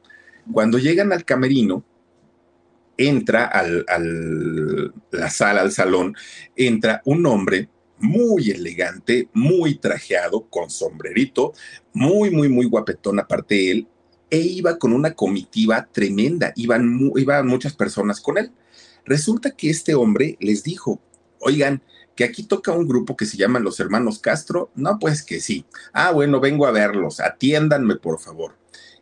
[0.51, 1.83] Cuando llegan al camerino,
[2.97, 6.15] entra al, la sala, al salón,
[6.55, 7.69] entra un hombre
[7.99, 11.53] muy elegante, muy trajeado, con sombrerito,
[11.93, 13.87] muy, muy, muy guapetón aparte de él,
[14.29, 18.51] e iba con una comitiva tremenda, iban, iban muchas personas con él.
[19.05, 21.01] Resulta que este hombre les dijo,
[21.39, 21.83] oigan,
[22.15, 24.71] que aquí toca un grupo que se llama Los Hermanos Castro.
[24.75, 25.65] No, pues que sí.
[25.93, 27.19] Ah, bueno, vengo a verlos.
[27.19, 28.55] Atiéndanme, por favor.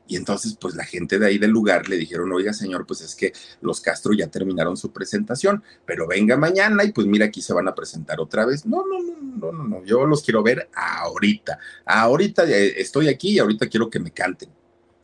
[0.10, 3.13] Y entonces, pues la gente de ahí del lugar le dijeron, oiga, señor, pues es
[3.15, 7.54] que los Castro ya terminaron su presentación, pero venga mañana y pues mira, aquí se
[7.54, 8.65] van a presentar otra vez.
[8.65, 11.60] No, no, no, no, no, no, yo los quiero ver ahorita.
[11.86, 14.50] Ahorita eh, estoy aquí y ahorita quiero que me canten.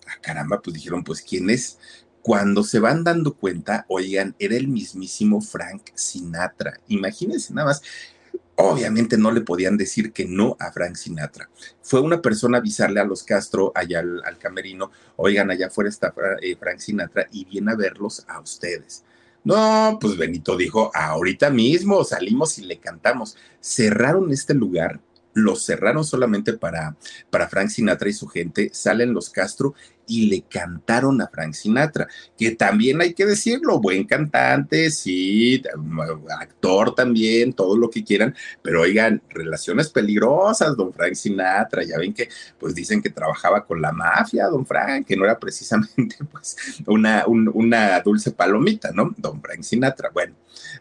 [0.08, 1.78] Ah, caramba, pues dijeron, pues ¿quién es?
[2.26, 6.80] Cuando se van dando cuenta, oigan, era el mismísimo Frank Sinatra.
[6.88, 7.84] Imagínense nada más,
[8.56, 11.50] Obviamente no le podían decir que no a Frank Sinatra.
[11.84, 16.56] Fue una persona avisarle a los Castro allá al, camerino, oigan, allá afuera está eh,
[16.56, 19.04] Frank Sinatra y viene a verlos a ustedes.
[19.44, 23.38] No, pues Benito dijo, ahorita mismo salimos y le cantamos.
[23.60, 25.00] Cerraron este lugar
[25.36, 26.96] lo cerraron solamente para,
[27.30, 29.76] para Frank Sinatra y su gente, salen los Castro
[30.08, 35.62] y le cantaron a Frank Sinatra, que también hay que decirlo, buen cantante, sí,
[36.40, 42.14] actor también, todo lo que quieran, pero oigan, relaciones peligrosas, don Frank Sinatra, ya ven
[42.14, 46.56] que pues dicen que trabajaba con la mafia, don Frank, que no era precisamente pues
[46.86, 49.14] una, una dulce palomita, ¿no?
[49.18, 50.36] Don Frank Sinatra, bueno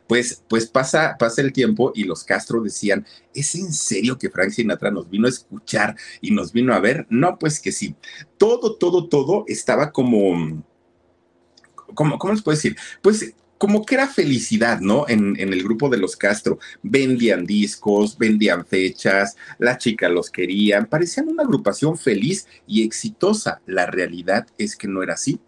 [0.07, 4.51] pues, pues pasa, pasa el tiempo y los Castro decían, ¿es en serio que Frank
[4.51, 7.07] Sinatra nos vino a escuchar y nos vino a ver?
[7.09, 7.95] No, pues que sí.
[8.37, 10.65] Todo, todo, todo estaba como,
[11.95, 12.77] ¿cómo, cómo les puedo decir?
[13.01, 15.07] Pues como que era felicidad, ¿no?
[15.09, 16.59] En, el grupo de los Castro.
[16.83, 23.63] Vendían discos, vendían fechas, la chica los querían, parecían una agrupación feliz y exitosa.
[23.67, 25.39] La realidad es que no era así.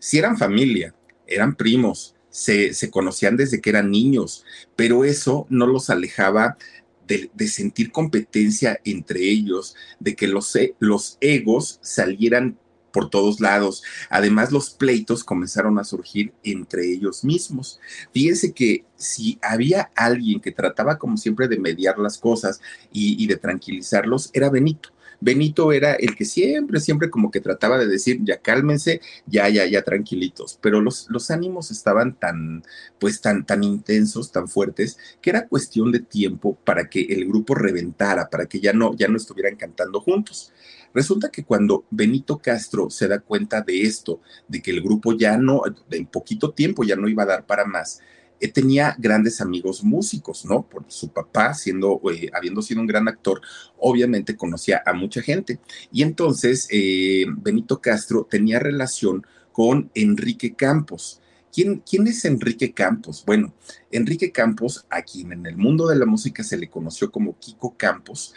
[0.00, 0.96] Si eran familia,
[1.28, 6.58] eran primos, se, conocían desde que eran niños, pero eso no los alejaba
[7.06, 12.58] de, sentir competencia entre ellos, de que los, los egos salieran
[12.96, 13.82] por todos lados.
[14.08, 17.78] Además, los pleitos comenzaron a surgir entre ellos mismos.
[18.10, 23.36] Fíjense que si había alguien que trataba como siempre de mediar las cosas y de
[23.36, 24.96] tranquilizarlos, era Benito.
[25.20, 29.66] Benito era el que siempre, siempre como que trataba de decir, ya cálmense, ya, ya,
[29.66, 32.62] ya tranquilitos, pero los, ánimos estaban tan,
[32.98, 37.54] pues tan, tan intensos, tan fuertes, que era cuestión de tiempo para que el grupo
[37.54, 40.52] reventara, para que ya no, ya no estuvieran cantando juntos.
[40.96, 45.36] Resulta que cuando Benito Castro se da cuenta de esto, de que el grupo ya
[45.36, 48.00] no, en poquito tiempo ya no iba a dar para más,
[48.40, 50.62] eh, tenía grandes amigos músicos, ¿no?
[50.62, 53.42] Por su papá, siendo, eh, habiendo sido un gran actor,
[53.76, 55.60] obviamente conocía a mucha gente.
[55.92, 61.20] Y entonces eh, Benito Castro tenía relación con Enrique Campos.
[61.56, 63.24] ¿Quién, ¿Quién, es Enrique Campos?
[63.26, 63.54] Bueno,
[63.90, 67.78] Enrique Campos, a quien en el mundo de la música se le conoció como Kiko
[67.78, 68.34] Campos,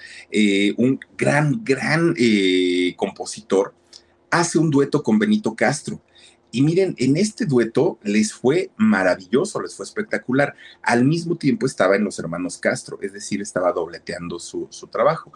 [0.77, 2.15] un gran, gran
[2.95, 3.73] compositor,
[4.32, 6.01] hace un dueto con Benito Castro.
[6.49, 10.55] Y miren, en este dueto les fue maravilloso, les fue espectacular.
[10.82, 15.34] Al mismo tiempo estaba en los hermanos Castro, es decir, estaba dobleteando su, trabajo.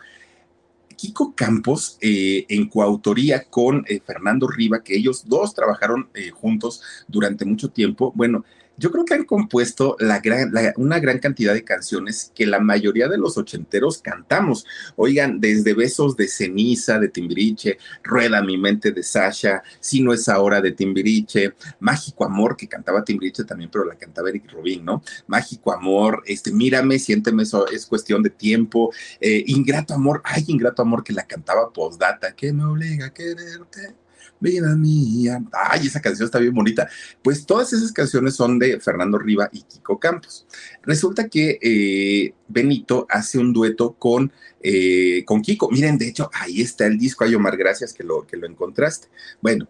[0.95, 6.81] Kiko Campos, eh, en coautoría con eh, Fernando Riva, que ellos dos trabajaron eh, juntos
[7.07, 8.45] durante mucho tiempo, bueno,
[8.77, 13.07] yo creo que han compuesto la gran, una gran cantidad de canciones que la mayoría
[13.07, 14.65] de los ochenteros cantamos.
[14.95, 20.27] Oigan, desde Besos de Ceniza de Timbiriche, Rueda mi mente de Sasha, Si no es
[20.27, 25.03] ahora de Timbiriche, Mágico Amor, que cantaba Timbiriche también, pero la cantaba Eric Rubin, ¿no?
[25.27, 28.91] Mágico Amor, este, Mírame, Siénteme, eso es cuestión de tiempo.
[29.21, 34.02] Eh, Ingrato Amor, ay, Ingrato Amor, que la cantaba Postdata, que me obliga a quererte
[34.43, 35.41] vida mía.
[35.51, 36.87] Ay, esa canción está bien bonita.
[37.23, 40.45] Pues todas esas canciones son de Fernando Riva y Kiko Campos.
[40.83, 45.71] Resulta que eh, Benito hace un dueto con, eh, con Kiko.
[45.71, 47.23] Miren, de hecho, ahí está el disco.
[47.23, 49.07] Ay, Omar, gracias que lo, que lo encontraste.
[49.41, 49.67] Bueno,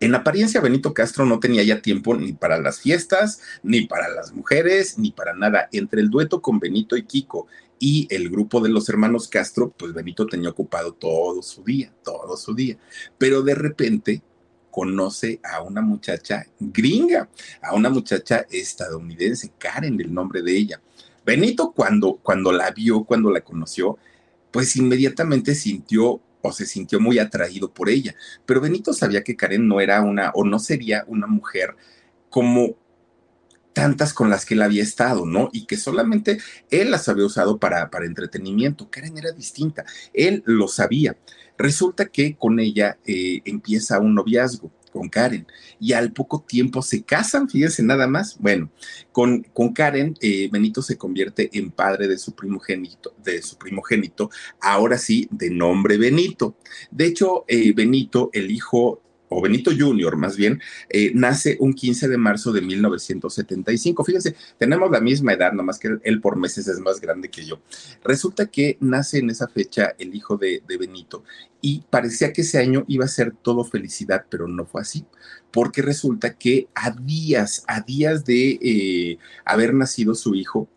[0.00, 4.32] en apariencia, Benito Castro no tenía ya tiempo ni para las fiestas, ni para las
[4.32, 5.68] mujeres, ni para nada.
[5.72, 7.46] Entre el dueto con Benito y Kiko
[7.78, 12.38] y el grupo de los hermanos Castro, pues Benito tenía ocupado todo su día, todo
[12.38, 12.78] su día.
[13.18, 14.22] Pero de repente
[14.70, 17.28] conoce a una muchacha gringa,
[17.60, 20.80] a una muchacha estadounidense, Karen, el nombre de ella.
[21.26, 23.98] Benito cuando, cuando la vio, cuando la conoció,
[24.50, 28.14] pues inmediatamente sintió o se sintió muy atraído por ella.
[28.46, 31.76] Pero Benito sabía que Karen no era una o no sería una mujer
[32.28, 32.76] como
[33.72, 35.48] tantas con las que él había estado, ¿no?
[35.52, 36.38] Y que solamente
[36.70, 38.90] él las había usado para, para entretenimiento.
[38.90, 41.16] Karen era distinta, él lo sabía.
[41.56, 45.46] Resulta que con ella eh, empieza un noviazgo con Karen
[45.78, 48.36] y al poco tiempo se casan, fíjense nada más.
[48.38, 48.70] Bueno,
[49.12, 54.30] con, con Karen, eh, Benito se convierte en padre de su primogénito, de su primogénito,
[54.60, 56.56] ahora sí, de nombre Benito.
[56.90, 62.08] De hecho, eh, Benito, el hijo o Benito Junior más bien, eh, nace un 15
[62.08, 64.04] de marzo de 1975.
[64.04, 67.60] Fíjense, tenemos la misma edad, nomás que él, por meses es más grande que yo.
[68.04, 71.24] Resulta que nace en esa fecha el hijo de, Benito
[71.60, 75.04] y parecía que ese año iba a ser todo felicidad, pero no fue así,
[75.50, 80.68] porque resulta que a días, a días de eh, haber nacido su hijo,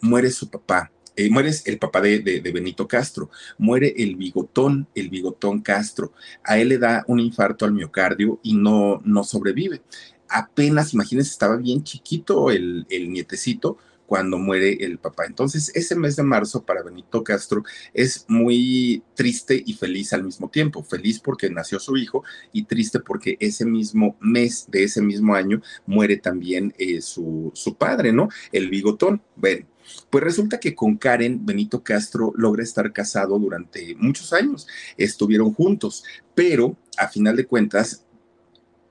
[0.00, 5.60] muere su papá eh, muere el papá de, Benito Castro, muere el bigotón, el bigotón
[5.60, 6.12] Castro.
[6.42, 9.82] A él le da un infarto al miocardio y no, no sobrevive.
[10.28, 15.24] Apenas, imagínense, estaba bien chiquito el, el nietecito cuando muere el papá.
[15.26, 20.50] Entonces, ese mes de marzo para Benito Castro es muy triste y feliz al mismo
[20.50, 20.82] tiempo.
[20.82, 25.62] Feliz porque nació su hijo y triste porque ese mismo mes de ese mismo año
[25.86, 28.28] muere también eh, su, su, padre, ¿no?
[28.52, 29.22] El bigotón.
[29.36, 29.66] Bueno,
[30.10, 34.66] pues resulta que con Karen Benito Castro logra estar casado durante muchos años.
[34.96, 38.03] Estuvieron juntos, pero a final de cuentas,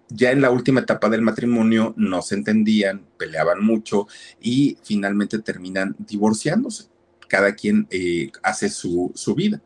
[0.10, 4.08] ya en la última etapa del matrimonio no se entendían, peleaban mucho
[4.42, 6.86] y finalmente terminan divorciándose.
[7.28, 9.62] Cada quien eh, hace su, su vida.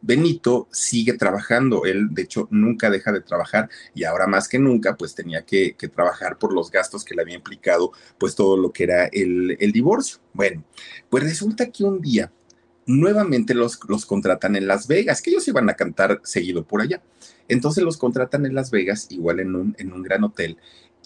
[0.00, 4.96] Benito sigue trabajando, él de hecho nunca deja de trabajar y ahora más que nunca
[4.96, 8.84] pues tenía que, trabajar por los gastos que le había implicado pues todo lo que
[8.84, 10.18] era el, divorcio.
[10.32, 10.64] Bueno,
[11.08, 12.32] pues resulta que un día
[12.88, 17.02] nuevamente los, los contratan en Las Vegas, que ellos iban a cantar seguido por allá.
[17.46, 20.56] Entonces los contratan en Las Vegas, igual en un, en un gran hotel,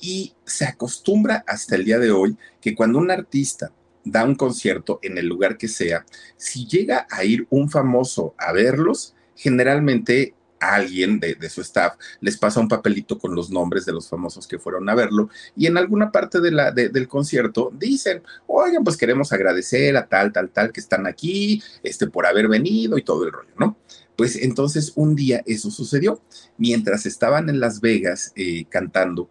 [0.01, 3.73] y se acostumbra hasta el día de hoy que cuando un artista
[4.05, 8.53] da un concierto en el lugar que sea, si llega a ir un famoso a
[8.53, 14.09] verlos, generalmente alguien de, su staff les pasa un papelito con los nombres de los
[14.09, 19.33] famosos que fueron a verlo y en alguna parte del concierto dicen, oigan, pues queremos
[19.33, 23.33] agradecer a tal, tal, tal que están aquí, este, por haber venido y todo el
[23.33, 23.77] rollo, ¿no?
[24.16, 26.20] Pues entonces un día eso sucedió.
[26.59, 29.29] Mientras estaban en Las Vegas eh, cantando,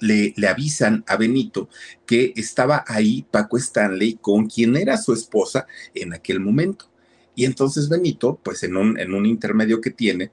[0.00, 1.68] le, avisan a Benito
[2.06, 6.86] que estaba ahí Paco Stanley con quien era su esposa en aquel momento.
[7.34, 10.30] Y entonces Benito, pues en un, en un intermedio que tiene,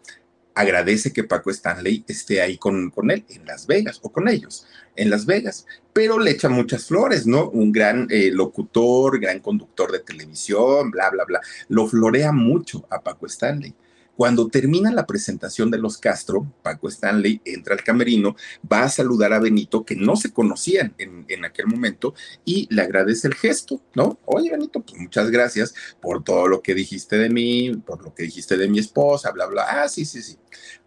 [0.57, 4.65] agradece que Paco Stanley esté ahí con, con, él en Las Vegas o con ellos
[4.95, 7.49] en Las Vegas, pero le echa muchas flores, ¿no?
[7.49, 11.41] Un gran eh, locutor, gran conductor de televisión, bla, bla, bla.
[11.69, 13.73] Lo florea mucho a Paco Stanley.
[14.17, 18.35] Cuando termina la presentación de los Castro, Paco Stanley entra al camerino,
[18.69, 23.27] va a saludar a Benito, que no se conocían en, aquel momento, y le agradece
[23.27, 24.17] el gesto, ¿no?
[24.25, 28.23] Oye, Benito, pues muchas gracias por todo lo que dijiste de mí, por lo que
[28.23, 29.65] dijiste de mi esposa, bla, bla.
[29.69, 30.35] Ah, sí, sí, sí.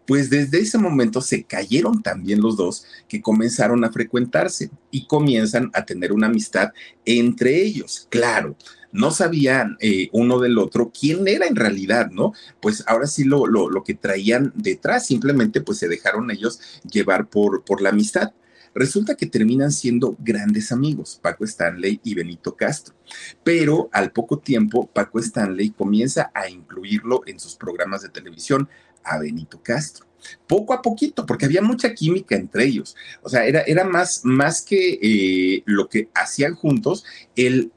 [0.05, 5.71] Pues desde ese momento se cayeron también los dos que comenzaron a frecuentarse y comienzan
[5.73, 6.71] a tener una amistad
[7.05, 8.07] entre ellos.
[8.09, 8.57] Claro,
[8.91, 12.33] no sabían eh, uno del otro quién era en realidad, ¿no?
[12.61, 17.29] Pues ahora sí lo, lo, lo, que traían detrás, simplemente pues se dejaron ellos llevar
[17.29, 18.33] por, por la amistad.
[18.73, 22.95] Resulta que terminan siendo grandes amigos, Paco Stanley y Benito Castro.
[23.43, 28.69] Pero al poco tiempo, Paco Stanley comienza a incluirlo en sus programas de televisión
[29.03, 30.05] a Benito Castro
[30.47, 32.95] poco a poquito, porque había mucha química entre ellos.
[33.21, 37.03] O sea, era, era más, más que eh, lo que hacían juntos,
[37.35, 37.71] el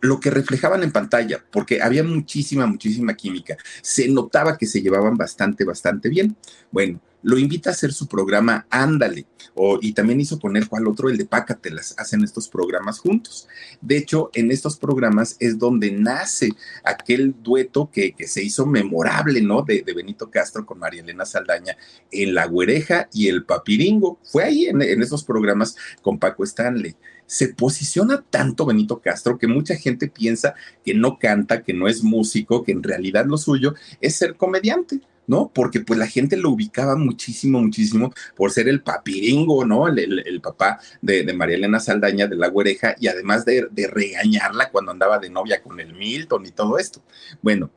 [0.00, 3.56] lo que reflejaban en pantalla, porque había muchísima, muchísima química.
[3.82, 6.36] Se notaba que se llevaban bastante, bastante bien.
[6.70, 11.08] Bueno, lo invita a hacer su programa Ándale, o, y también hizo poner cuál otro,
[11.08, 13.48] el de Pácatelas, hacen estos programas juntos.
[13.80, 16.50] De hecho, en estos programas es donde nace
[16.84, 19.62] aquel dueto que, se hizo memorable, ¿no?
[19.62, 21.76] De, Benito Castro con María Elena Saldaña
[22.12, 24.20] en La Güereja y el Papiringo.
[24.22, 26.94] Fue ahí en, en esos programas con Paco Stanley
[27.28, 32.02] se posiciona tanto Benito Castro que mucha gente piensa que no canta, que no es
[32.02, 35.00] músico, que en realidad lo suyo es ser comediante.
[35.26, 35.52] ¿no?
[35.54, 39.86] Porque pues la gente lo ubicaba muchísimo, muchísimo por ser el papiringo, ¿no?
[39.86, 44.90] El, papá de, María Elena Saldaña de la Güereja y además de, de, regañarla cuando
[44.90, 47.02] andaba de novia con el Milton y todo esto.
[47.42, 47.70] Bueno,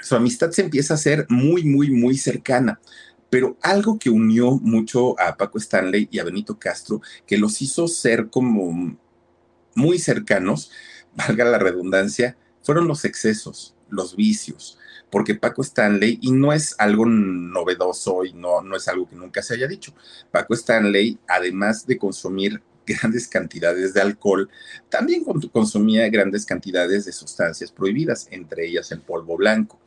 [0.00, 2.80] su amistad se empieza a ser muy, muy, muy cercana.
[3.30, 7.88] Pero algo que unió mucho a Paco Stanley y a Benito Castro, que los hizo
[7.88, 8.96] ser como
[9.74, 10.70] muy cercanos,
[11.14, 14.78] valga la redundancia, fueron los excesos, los vicios,
[15.10, 19.42] porque Paco Stanley, y no es algo novedoso y no, no es algo que nunca
[19.42, 19.94] se haya dicho,
[20.30, 24.48] Paco Stanley, además de consumir grandes cantidades de alcohol,
[24.88, 29.78] también consumía grandes cantidades de sustancias prohibidas, entre ellas el polvo blanco.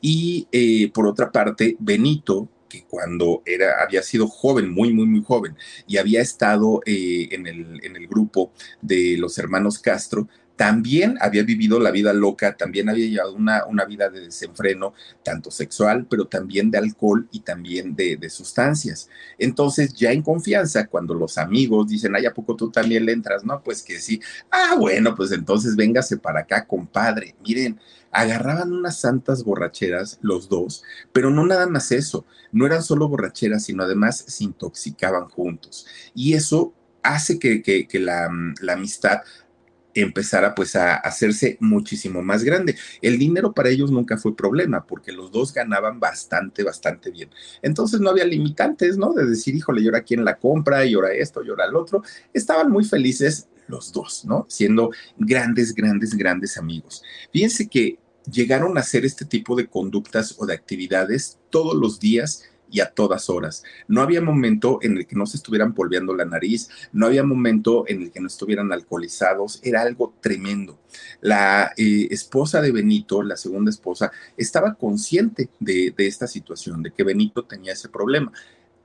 [0.00, 5.22] Y eh, por otra parte, Benito que cuando era, había sido joven, muy, muy, muy
[5.22, 11.18] joven, y había estado eh, en, el, en el grupo de los hermanos Castro, también
[11.20, 16.06] había vivido la vida loca, también había llevado una, una vida de desenfreno, tanto sexual,
[16.08, 19.08] pero también de alcohol y también de, sustancias.
[19.38, 23.44] Entonces, ya en confianza, cuando los amigos dicen, ay, ¿a poco tú también le entras?
[23.44, 24.20] No, pues que sí.
[24.50, 27.36] Ah, bueno, pues entonces véngase para acá, compadre.
[27.46, 27.78] Miren,
[28.10, 30.82] agarraban unas santas borracheras los dos,
[31.12, 35.86] pero no nada más eso, no eran solo borracheras, sino además se intoxicaban juntos.
[36.14, 38.28] Y eso hace que, que, la
[38.72, 39.20] amistad
[40.02, 42.76] empezara pues a hacerse muchísimo más grande.
[43.02, 47.30] El dinero para ellos nunca fue problema porque los dos ganaban bastante, bastante bien.
[47.62, 49.12] Entonces no había limitantes, ¿no?
[49.12, 52.02] De decir, híjole, y ahora quién la compra, y ahora esto, y ahora el otro.
[52.32, 54.46] Estaban muy felices los dos, ¿no?
[54.48, 57.02] Siendo grandes, grandes, grandes amigos.
[57.32, 57.98] Fíjense que
[58.30, 62.90] llegaron a hacer este tipo de conductas o de actividades todos los días y a
[62.90, 63.62] todas horas.
[63.88, 67.84] No había momento en el que no se estuvieran polveando la nariz, no había momento
[67.88, 70.78] en el que no estuvieran alcoholizados, era algo tremendo.
[71.20, 77.04] La eh, esposa de Benito, la segunda esposa, estaba consciente de, esta situación, de que
[77.04, 78.32] Benito tenía ese problema.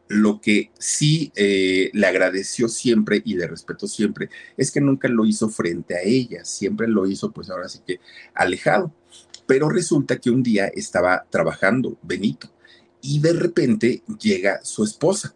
[0.07, 5.25] Lo que sí eh, le agradeció siempre y le respetó siempre es que nunca lo
[5.25, 7.99] hizo frente a ella, siempre lo hizo pues ahora sí que
[8.33, 8.93] alejado.
[9.47, 12.49] Pero resulta que un día estaba trabajando Benito
[13.01, 15.35] y de repente llega su esposa.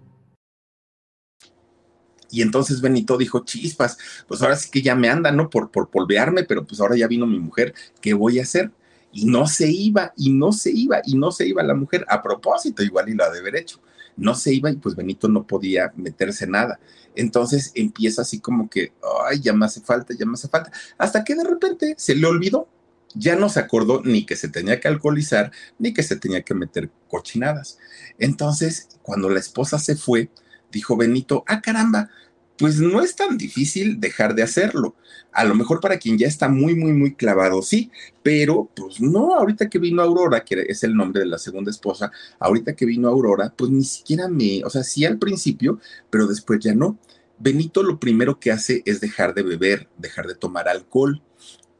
[2.31, 5.49] Y entonces Benito dijo, chispas, pues ahora sí que ya me anda, ¿no?
[5.49, 8.71] Por, por polvearme, pero pues ahora ya vino mi mujer, ¿qué voy a hacer?
[9.11, 12.21] Y no se iba, y no se iba, y no se iba la mujer, a
[12.21, 13.81] propósito, igual y lo ha de haber hecho.
[14.15, 16.79] No se iba y pues Benito no podía meterse nada.
[17.15, 18.93] Entonces empieza así como que,
[19.25, 20.71] ay, ya me hace falta, ya me hace falta.
[20.97, 22.67] Hasta que de repente se le olvidó.
[23.13, 26.53] Ya no se acordó ni que se tenía que alcoholizar, ni que se tenía que
[26.53, 27.77] meter cochinadas.
[28.19, 30.29] Entonces, cuando la esposa se fue,
[30.71, 32.09] dijo Benito, ah, caramba,
[32.57, 34.95] pues no es tan difícil dejar de hacerlo.
[35.31, 37.89] A lo mejor para quien ya está muy, muy, muy clavado, sí,
[38.21, 42.11] pero pues no, ahorita que vino Aurora, que es el nombre de la segunda esposa,
[42.39, 46.59] ahorita que vino Aurora, pues ni siquiera me, o sea, sí al principio, pero después
[46.59, 46.99] ya no.
[47.39, 51.23] Benito lo primero que hace es dejar de beber, dejar de tomar alcohol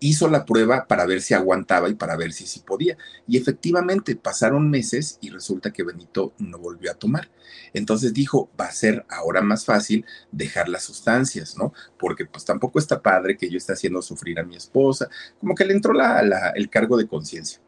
[0.02, 2.98] hizo la prueba para ver si aguantaba y para ver si sí podía.
[3.28, 7.30] Y efectivamente pasaron meses y resulta que Benito no volvió a tomar.
[7.72, 11.74] Entonces dijo, va a ser ahora más fácil dejar las sustancias, ¿no?
[12.00, 15.08] Porque pues tampoco está padre que yo esté haciendo sufrir a mi esposa.
[15.40, 17.62] Como que le entró la, el cargo de conciencia.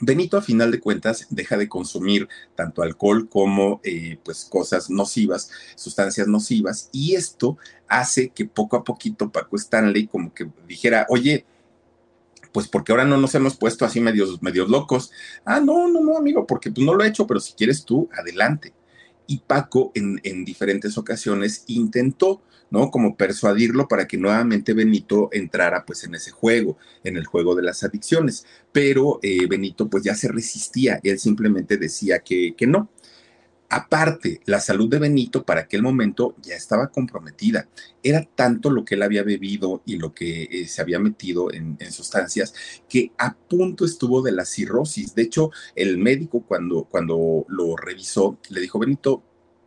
[0.00, 5.50] Benito a final de cuentas deja de consumir tanto alcohol como eh, pues cosas nocivas,
[5.74, 7.56] sustancias nocivas, y esto
[7.88, 11.46] hace que poco a poquito Paco Stanley como que dijera, oye,
[12.52, 15.12] pues porque ahora no nos hemos puesto así medios, medios locos.
[15.44, 18.08] Ah, no, no, no, amigo, porque pues no lo he hecho, pero si quieres tú,
[18.16, 18.72] adelante.
[19.26, 22.40] Y Paco en, en diferentes ocasiones intentó
[22.70, 22.90] ¿no?
[22.90, 27.62] Como persuadirlo para que nuevamente Benito entrara pues en ese juego, en el juego de
[27.62, 28.46] las adicciones.
[28.72, 32.90] Pero eh, Benito pues ya se resistía, él simplemente decía que, que no.
[33.68, 37.68] Aparte, la salud de Benito para aquel momento ya estaba comprometida.
[38.00, 41.76] Era tanto lo que él había bebido y lo que eh, se había metido en,
[41.80, 42.54] en, sustancias
[42.88, 45.16] que a punto estuvo de la cirrosis.
[45.16, 49.24] De hecho, el médico cuando, cuando lo revisó le dijo, Benito,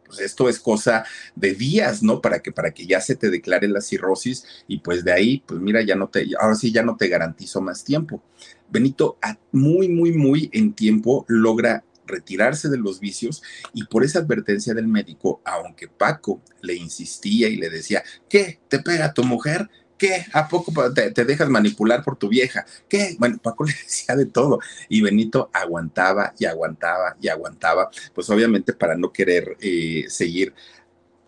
[0.10, 1.06] pues esto es cosa
[1.36, 2.20] de días, ¿no?
[2.20, 5.62] Para que, para que ya se te declare la cirrosis y pues de ahí, pues
[5.62, 8.24] mira, ya no te, ahora sí ya no te garantizo más tiempo.
[8.72, 9.20] Benito,
[9.52, 14.88] muy, muy, muy en tiempo logra retirarse de los vicios y por esa advertencia del
[14.88, 18.60] médico, aunque Paco le insistía y le decía, ¿qué?
[18.68, 19.70] ¿Te pega tu mujer?
[20.00, 20.26] ¿Qué?
[20.32, 22.66] ¿A poco te, dejas manipular por tu vieja?
[22.88, 23.18] ¿Qué?
[23.20, 28.72] Bueno, Paco le decía de todo y Benito aguantaba y aguantaba y aguantaba, pues obviamente
[28.72, 30.54] para no querer eh, seguir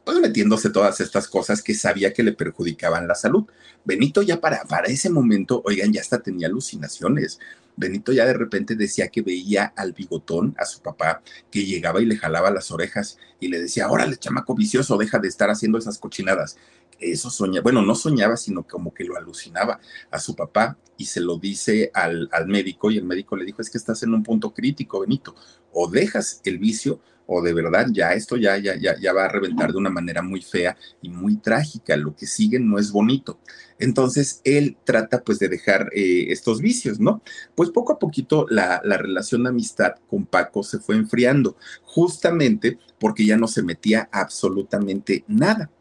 [0.06, 3.46] pues metiéndose todas estas cosas que sabía que le perjudicaban la salud.
[3.84, 7.40] Benito ya para, para ese momento, oigan, ya hasta tenía alucinaciones.
[7.76, 12.06] Benito ya de repente decía que veía al bigotón, a su papá, que llegaba y
[12.06, 15.98] le jalaba las orejas y le decía, órale, chamaco vicioso, deja de estar haciendo esas
[15.98, 16.58] cochinadas
[17.02, 19.80] eso soñaba, bueno, no soñaba, sino como que lo alucinaba
[20.10, 23.62] a su papá y se lo dice al, al, médico y el médico le dijo,
[23.62, 25.36] es que estás en un punto crítico, Benito,
[25.74, 27.02] o dejas el vicio
[27.34, 30.22] o de verdad ya esto ya, ya, ya, ya va a reventar de una manera
[30.22, 31.96] muy fea y muy trágica.
[31.96, 33.40] Lo que sigue no es bonito.
[33.80, 37.22] Entonces él trata pues de dejar eh, estos vicios, ¿no?
[37.56, 42.78] Pues poco a poquito la, la, relación de amistad con Paco se fue enfriando, justamente
[43.00, 45.72] porque ya no se metía absolutamente nada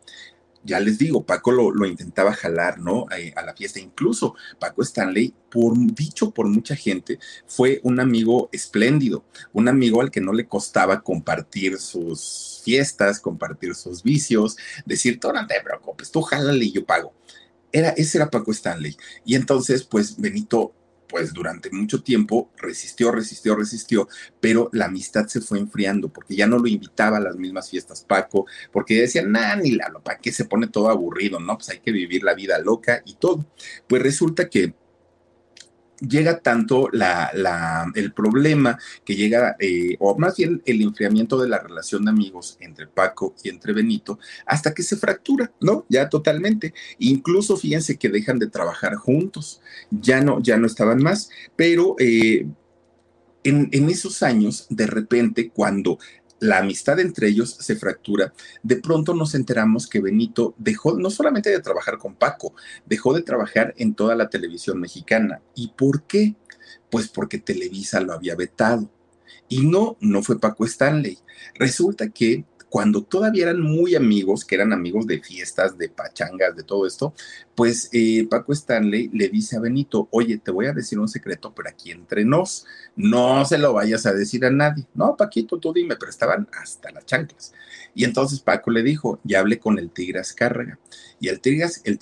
[0.63, 3.07] ya les digo, Paco lo, intentaba jalar, ¿no?
[3.37, 3.81] A la fiesta.
[3.81, 10.11] Incluso Paco Stanley, por dicho por mucha gente, fue un amigo espléndido, un amigo al
[10.11, 16.11] que no le costaba compartir sus fiestas, compartir sus vicios, decir, tú no te preocupes,
[16.11, 17.15] tú jálale y yo pago.
[17.73, 18.97] Era, ese era Paco Stanley.
[19.25, 20.75] Y entonces, pues Benito
[21.11, 24.09] pues durante mucho tiempo resistió, resistió, resistió,
[24.41, 28.05] pero la amistad se fue enfriando porque ya no lo invitaba a las mismas fiestas
[28.07, 31.41] Paco, porque decían, nah, ni la, ¿para qué se pone todo aburrido?
[31.41, 33.45] No, pues hay que vivir la vida loca y todo.
[33.89, 34.75] Pues resulta que
[36.01, 41.59] llega tanto la, el problema que llega, eh, o más bien el enfriamiento de la
[41.59, 45.85] relación de amigos entre Paco y entre Benito, hasta que se fractura, ¿no?
[45.89, 46.75] Ya totalmente.
[46.99, 52.47] Incluso fíjense que dejan de trabajar juntos, ya no, ya no estaban más, pero eh,
[53.45, 55.99] en, en esos años, de repente, cuando
[56.41, 58.33] la amistad entre ellos se fractura,
[58.63, 62.55] de pronto nos enteramos que Benito dejó no solamente de trabajar con Paco,
[62.87, 65.43] dejó de trabajar en toda la televisión mexicana.
[65.55, 66.35] ¿Y por qué?
[66.91, 68.91] Pues porque Televisa lo había vetado.
[69.49, 71.19] Y no, no fue Paco Stanley.
[71.55, 76.63] Resulta que cuando todavía eran muy amigos, que eran amigos de fiestas, de pachangas, de
[76.63, 77.13] todo esto,
[77.57, 81.53] pues eh, Paco Stanley le dice a Benito, oye, te voy a decir un secreto,
[81.53, 82.65] pero aquí entre nos,
[82.95, 84.87] no se lo vayas a decir a nadie.
[84.95, 87.53] No, Paquito, tú dime, pero estaban hasta las chanclas.
[87.95, 90.79] Y entonces Paco le dijo, ya hablé con el Tigras Cárrega.
[91.19, 91.99] Y el Tigras, el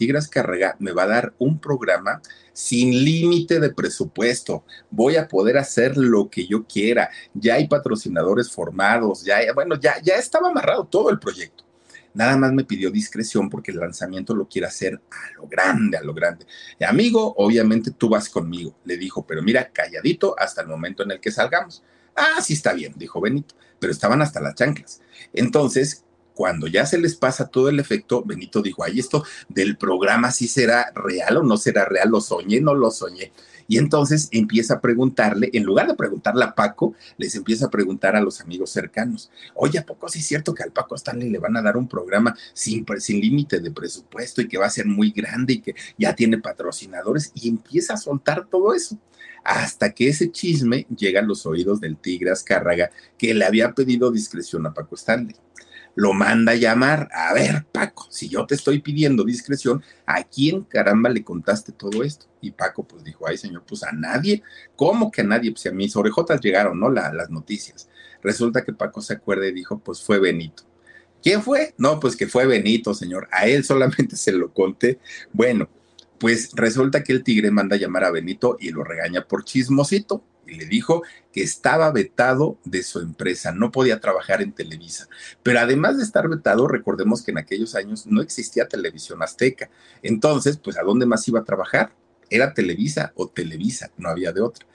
[0.79, 2.21] me va a dar un programa
[2.53, 4.65] sin límite de presupuesto.
[4.91, 7.11] Voy a poder hacer lo que yo quiera.
[7.35, 11.65] Ya hay patrocinadores formados, ya, bueno, ya, ya estaba amarrado todo el proyecto.
[12.15, 16.03] Nada más me pidió discreción porque el lanzamiento lo quiere hacer a lo grande, a
[16.03, 16.47] lo grande.
[16.79, 21.13] Y amigo, obviamente tú vas conmigo, le dijo, pero mira, calladito hasta el momento en
[21.13, 21.83] el que salgamos.
[22.19, 25.01] Ah, sí está bien, dijo Benito, pero estaban hasta las chanclas.
[25.33, 26.05] Entonces,
[26.35, 30.49] cuando ya se les pasa todo el efecto, Benito dijo, ay, esto del programa sí
[30.49, 33.33] será real o no será real, lo soñé, no lo soñé.
[33.69, 38.17] Y entonces empieza a preguntarle, en lugar de preguntarle a Paco, les empieza a preguntar
[38.17, 41.39] a los amigos cercanos, oye, ¿a poco sí es cierto que al Paco Stanley le
[41.39, 44.87] van a dar un programa sin, sin límite de presupuesto y que va a ser
[44.87, 47.31] muy grande y que ya tiene patrocinadores?
[47.35, 48.99] Y empieza a soltar todo eso
[49.49, 54.11] hasta que ese chisme llega a los oídos del Tigre Azcárraga, que le había pedido
[54.11, 55.35] discreción a Paco Stanley
[55.95, 57.09] lo manda a llamar.
[57.13, 62.05] A ver, Paco, si yo te estoy pidiendo discreción, ¿a quién caramba le contaste todo
[62.05, 62.27] esto?
[62.41, 64.45] Y Paco pues dijo, ay señor, pues a nadie.
[64.77, 65.51] ¿Cómo que a nadie?
[65.51, 66.89] Pues a mis orejotas llegaron, ¿no?
[66.89, 67.89] las noticias.
[68.23, 70.63] Resulta que Paco se acuerda y dijo, pues fue Benito.
[71.21, 71.75] ¿Quién fue?
[71.79, 73.27] No, pues que fue Benito, señor.
[73.33, 75.01] A él solamente se lo conté.
[75.33, 75.69] Bueno,
[76.19, 80.25] pues resulta que el tigre manda a llamar a Benito y lo regaña por chismosito
[80.49, 81.03] y le dijo
[81.33, 85.09] que estaba vetado de su empresa, no podía trabajar en Televisa.
[85.43, 89.71] Pero además de estar vetado, recordemos que en aquellos años no existía televisión azteca.
[90.03, 91.93] Entonces, pues ¿a dónde más iba a trabajar?
[92.31, 94.67] Era Televisa o Televisa, no había de otra.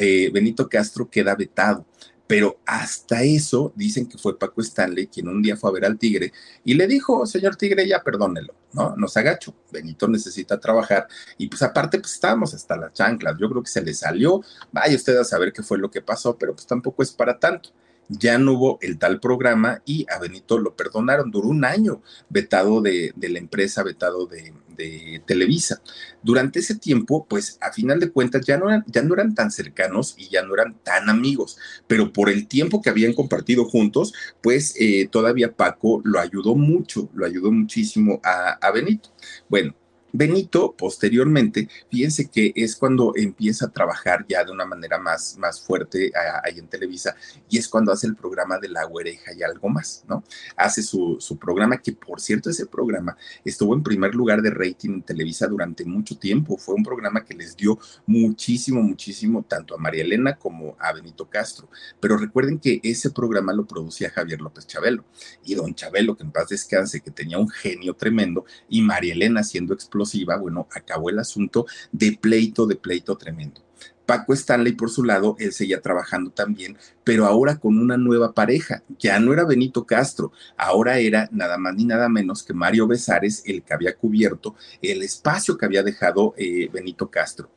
[0.00, 1.86] Eh, Benito Castro queda vetado.
[2.26, 5.98] Pero hasta eso dicen que fue Paco Stanley quien un día fue a ver al
[5.98, 6.32] tigre
[6.64, 8.96] y le dijo, señor tigre, ya perdónelo, ¿no?
[8.96, 11.06] Nos agacho, Benito necesita trabajar.
[11.38, 13.36] Y pues aparte, pues estábamos hasta las chanclas.
[13.38, 14.42] Yo creo que se le salió.
[14.72, 17.70] Vaya usted a saber qué fue lo que pasó, pero pues tampoco es para tanto
[18.08, 21.30] ya no hubo el tal programa y a Benito lo perdonaron.
[21.30, 25.80] Duró un año vetado de, de la empresa, vetado de, de Televisa.
[26.22, 29.50] Durante ese tiempo, pues a final de cuentas ya no, eran, ya no eran tan
[29.50, 34.12] cercanos y ya no eran tan amigos, pero por el tiempo que habían compartido juntos,
[34.42, 39.10] pues eh, todavía Paco lo ayudó mucho, lo ayudó muchísimo a, a Benito.
[39.48, 39.74] Bueno,
[40.18, 45.60] Benito, posteriormente, fíjense que es cuando empieza a trabajar ya de una manera más, más
[45.60, 46.10] fuerte
[46.42, 47.14] ahí en Televisa
[47.50, 50.24] y es cuando hace el programa de La Huereja y algo más, ¿no?
[50.56, 53.14] Hace su, su, programa, que por cierto, ese programa
[53.44, 56.56] estuvo en primer lugar de rating en Televisa durante mucho tiempo.
[56.56, 61.28] Fue un programa que les dio muchísimo, muchísimo, tanto a María Elena como a Benito
[61.28, 61.68] Castro.
[62.00, 65.04] Pero recuerden que ese programa lo producía Javier López Chabelo
[65.44, 69.42] y don Chabelo, que en paz descanse, que tenía un genio tremendo, y María Elena
[69.42, 70.05] siendo explosiva
[70.40, 73.60] bueno, acabó el asunto de pleito, de pleito tremendo.
[74.06, 78.82] Paco Stanley, por su lado, él seguía trabajando también, pero ahora con una nueva pareja.
[79.00, 83.42] Ya no era Benito Castro, ahora era nada más ni nada menos que Mario Besares,
[83.44, 87.50] el que había cubierto el espacio que había dejado eh, Benito Castro.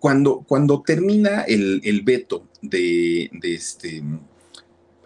[0.00, 4.02] Cuando, cuando termina el, veto de, de este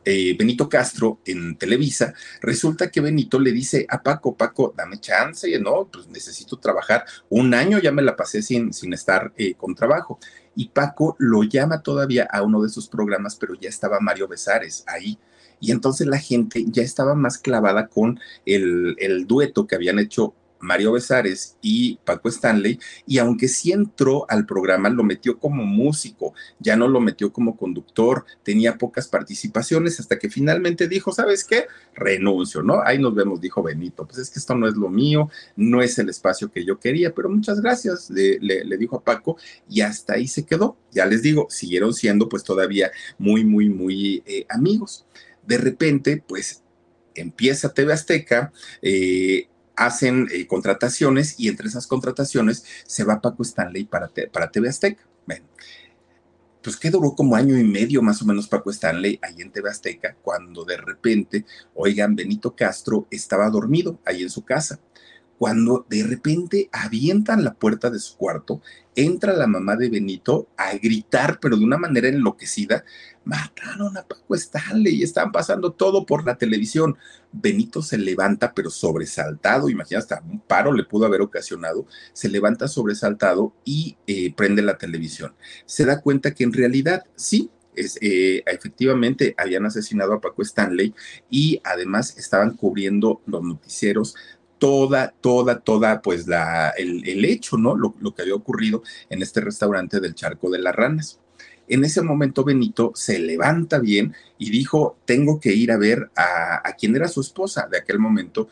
[0.04, 5.58] eh, Benito Castro en Televisa, resulta que Benito le dice a Paco, Paco, dame chance,
[5.58, 7.04] no, pues necesito trabajar.
[7.28, 10.18] Un año ya me la pasé sin, sin estar eh, con trabajo.
[10.54, 14.84] Y Paco lo llama todavía a uno de sus programas, pero ya estaba Mario Besares
[14.86, 15.18] ahí.
[15.60, 20.34] Y entonces la gente ya estaba más clavada con el, el dueto que habían hecho
[20.62, 26.32] Mario Besares y Paco Stanley, y aunque sí entró al programa, lo metió como músico,
[26.58, 31.66] ya no lo metió como conductor, tenía pocas participaciones, hasta que finalmente dijo, ¿sabes qué?
[31.94, 32.80] Renuncio, ¿no?
[32.82, 35.98] Ahí nos vemos, dijo Benito, pues es que esto no es lo mío, no es
[35.98, 39.36] el espacio que yo quería, pero muchas gracias, le, dijo a Paco,
[39.68, 40.76] y hasta ahí se quedó.
[40.92, 45.06] Ya les digo, siguieron siendo pues todavía muy, muy, muy eh, amigos.
[45.46, 46.62] De repente, pues
[47.14, 53.84] empieza TV Azteca, eh, hacen eh, contrataciones y entre esas contrataciones se va Paco Stanley
[53.84, 55.02] para, para TV Azteca.
[55.26, 55.42] Ven,
[56.62, 59.68] pues que duró como año y medio más o menos Paco Stanley ahí en TV
[59.70, 61.44] Azteca, cuando de repente,
[61.74, 64.78] oigan, Benito Castro estaba dormido ahí en su casa
[65.42, 68.62] cuando de repente avientan la puerta de su cuarto,
[68.94, 72.84] entra la mamá de Benito a gritar, pero de una manera enloquecida,
[73.24, 76.96] mataron a Paco Stanley y están pasando todo por la televisión.
[77.32, 82.68] Benito se levanta, pero sobresaltado, imagina, hasta un paro le pudo haber ocasionado, se levanta
[82.68, 85.34] sobresaltado y eh, prende la televisión.
[85.66, 90.94] Se da cuenta que en realidad sí, es, eh, efectivamente habían asesinado a Paco Stanley
[91.30, 94.14] y además estaban cubriendo los noticieros
[94.62, 97.74] toda, toda, toda, pues la, el, hecho, ¿no?
[97.74, 101.18] Lo, que había ocurrido en este restaurante del Charco de las Ranas.
[101.66, 106.60] En ese momento Benito se levanta bien y dijo, tengo que ir a ver a,
[106.62, 108.48] a quién era su esposa de aquel momento,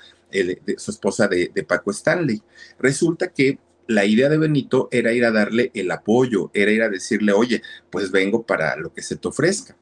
[0.79, 2.43] su esposa de, de Paco Stanley.
[2.81, 6.89] Resulta que la idea de Benito era ir a darle el apoyo, era ir a
[6.89, 9.77] decirle, oye, pues vengo para lo que se te ofrezca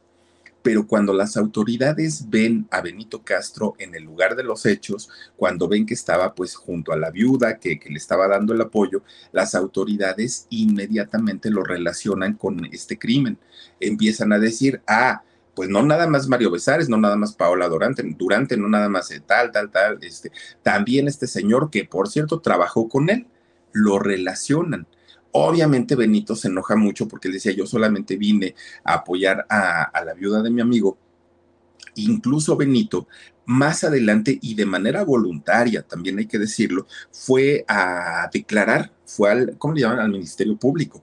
[0.63, 5.69] pero cuando las autoridades ven a Benito Castro en el lugar de los hechos, cuando
[5.69, 9.03] ven que estaba pues junto a la viuda que, le estaba dando el apoyo,
[9.33, 13.39] las autoridades inmediatamente lo relacionan con este crimen.
[13.81, 15.23] Empiezan a decir, ah,
[15.55, 19.13] pues no nada más Mario Besares, no nada más Paola Durante, Durante, no nada más
[19.27, 20.33] tal, tal, tal, este,
[20.63, 23.27] también este señor que por cierto trabajó con él,
[23.73, 24.87] lo relacionan.
[25.33, 28.55] Obviamente Benito se enoja mucho porque él decía, yo solamente vine
[28.85, 30.99] a apoyar a, la viuda de mi amigo.
[31.97, 33.09] Incluso Benito,
[33.47, 39.59] más adelante y de manera voluntaria, también hay que decirlo, fue a declarar, fue al,
[39.59, 40.01] ¿cómo le llaman?
[40.01, 41.03] Al Ministerio Público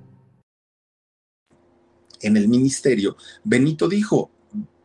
[2.21, 4.31] en el ministerio, Benito dijo,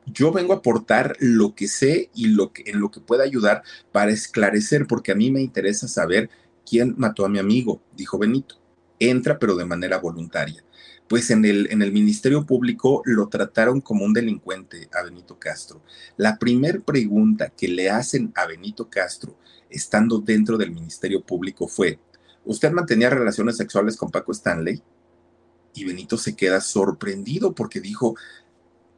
[0.07, 3.63] yo vengo a aportar lo que sé y lo que, en lo que pueda ayudar
[3.93, 6.31] para esclarecer, porque a mí me interesa saber
[6.65, 8.57] quién mató a mi amigo, dijo Benito.
[8.99, 10.65] Entra, pero de manera voluntaria.
[11.09, 15.83] Pues en el, en el Ministerio Público lo trataron como un delincuente a Benito Castro.
[16.17, 19.37] La primera pregunta que le hacen a Benito Castro,
[19.71, 21.99] estando dentro del Ministerio Público, fue,
[22.45, 24.83] ¿usted mantenía relaciones sexuales con Paco Stanley?
[25.77, 28.17] Y Benito se queda sorprendido porque dijo,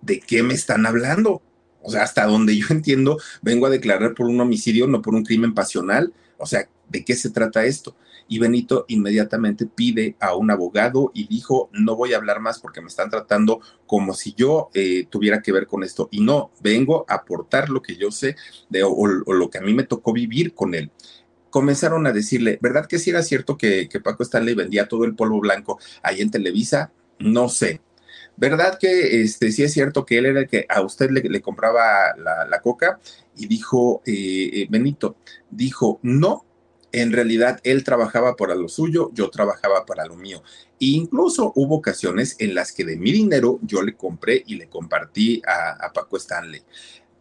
[0.00, 1.42] ¿de qué me están hablando?
[1.82, 5.24] O sea, hasta donde yo entiendo, vengo a declarar por un homicidio, no por un
[5.24, 6.14] crimen pasional.
[6.38, 7.96] O sea, ¿de qué se trata esto?
[8.30, 12.82] Y Benito inmediatamente pide a un abogado y dijo, no voy a hablar más porque
[12.82, 16.08] me están tratando como si yo eh, tuviera que ver con esto.
[16.12, 18.36] Y no, vengo a aportar lo que yo sé
[18.68, 20.92] de, o, o lo que a mí me tocó vivir con él
[21.50, 25.40] comenzaron a decirle, ¿verdad que sí era cierto que, Paco Stanley vendía todo el polvo
[25.40, 26.92] blanco ahí en Televisa?
[27.18, 27.80] No sé.
[28.36, 32.14] ¿Verdad que este, sí es cierto que él era el que a usted le, compraba
[32.16, 33.00] la, coca?
[33.36, 35.16] Y dijo eh, eh, Benito,
[35.50, 36.44] dijo, no,
[36.92, 40.42] en realidad él trabajaba para lo suyo, yo trabajaba para lo mío.
[40.80, 44.68] E incluso hubo ocasiones en las que de mi dinero yo le compré y le
[44.68, 46.62] compartí a, a Paco Stanley.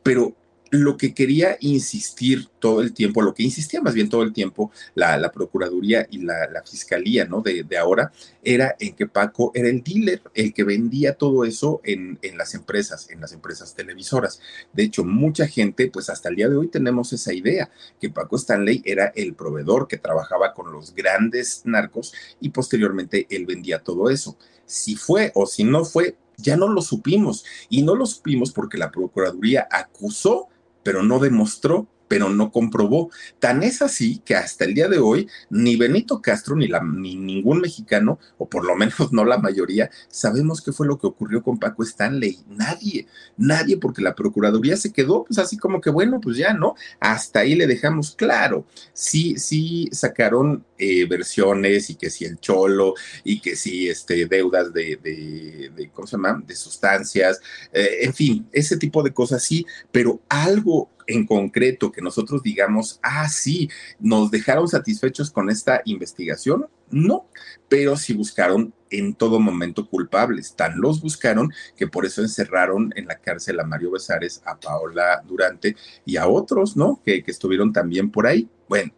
[0.04, 0.36] Pero
[0.72, 4.72] lo que quería insistir todo el tiempo, lo que insistía más bien todo el tiempo
[4.96, 7.42] la, Procuraduría y la, Fiscalía ¿no?
[7.42, 8.12] De, ahora,
[8.44, 12.54] era en que Paco era el dealer, el que vendía todo eso en, en, las
[12.56, 14.40] empresas, en las empresas televisoras.
[14.74, 18.36] De hecho, mucha gente, pues hasta el día de hoy tenemos esa idea, que Paco
[18.36, 24.10] Stanley era el proveedor que trabajaba con los grandes narcos y posteriormente él vendía todo
[24.10, 24.38] eso.
[24.66, 28.78] Si fue o si no fue, Ya no lo supimos y no lo supimos porque
[28.78, 30.50] la Procuraduría acusó,
[30.88, 33.10] pero no demostró pero no comprobó.
[33.40, 37.18] Tan es así que hasta el día de hoy ni Benito Castro ni, la, ni
[37.18, 41.44] ningún mexicano, o por lo menos no la mayoría, sabemos qué fue lo que ocurrió
[41.44, 42.40] con Paco Stanley.
[42.48, 46.76] Nadie, nadie, porque la Procuraduría se quedó pues así como que bueno, pues ya, ¿no?
[47.00, 48.66] Hasta ahí le dejamos claro.
[48.94, 54.74] Sí, sí sacaron eh, versiones y que si el cholo y que si este, deudas
[54.74, 56.44] de, de, ¿cómo se llama?
[56.46, 57.40] De sustancias,
[57.74, 63.00] eh, en fin, ese tipo de cosas sí, pero algo en concreto que nosotros digamos,
[63.02, 63.70] ah, sí,
[64.00, 67.28] nos dejaron satisfechos con esta investigación, no,
[67.70, 70.56] pero sí buscaron en todo momento culpables.
[70.56, 75.24] Tan los buscaron que por eso encerraron en la cárcel a Mario Besares, a Paola
[75.26, 75.76] Durante
[76.06, 77.02] y a otros, ¿no?
[77.04, 78.50] Que, que estuvieron también por ahí.
[78.70, 78.94] Bueno,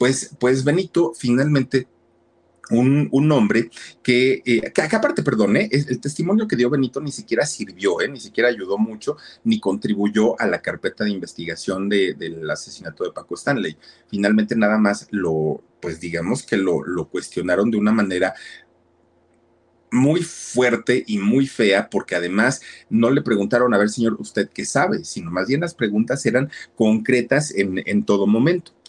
[0.00, 1.86] pues, pues Benito finalmente
[2.70, 3.68] un, un hombre
[4.02, 8.08] que, eh, que, aparte, perdón, eh, el testimonio que dio Benito ni siquiera sirvió, eh,
[8.08, 13.12] ni siquiera ayudó mucho, ni contribuyó a la carpeta de investigación de, del asesinato de
[13.12, 13.76] Paco Stanley.
[14.08, 18.32] Finalmente nada más lo, pues digamos que lo, lo cuestionaron de una manera
[19.92, 24.64] muy fuerte y muy fea, porque además no le preguntaron, a ver, señor, usted qué
[24.64, 28.79] sabe, sino más bien las preguntas eran concretas en, en todo momento.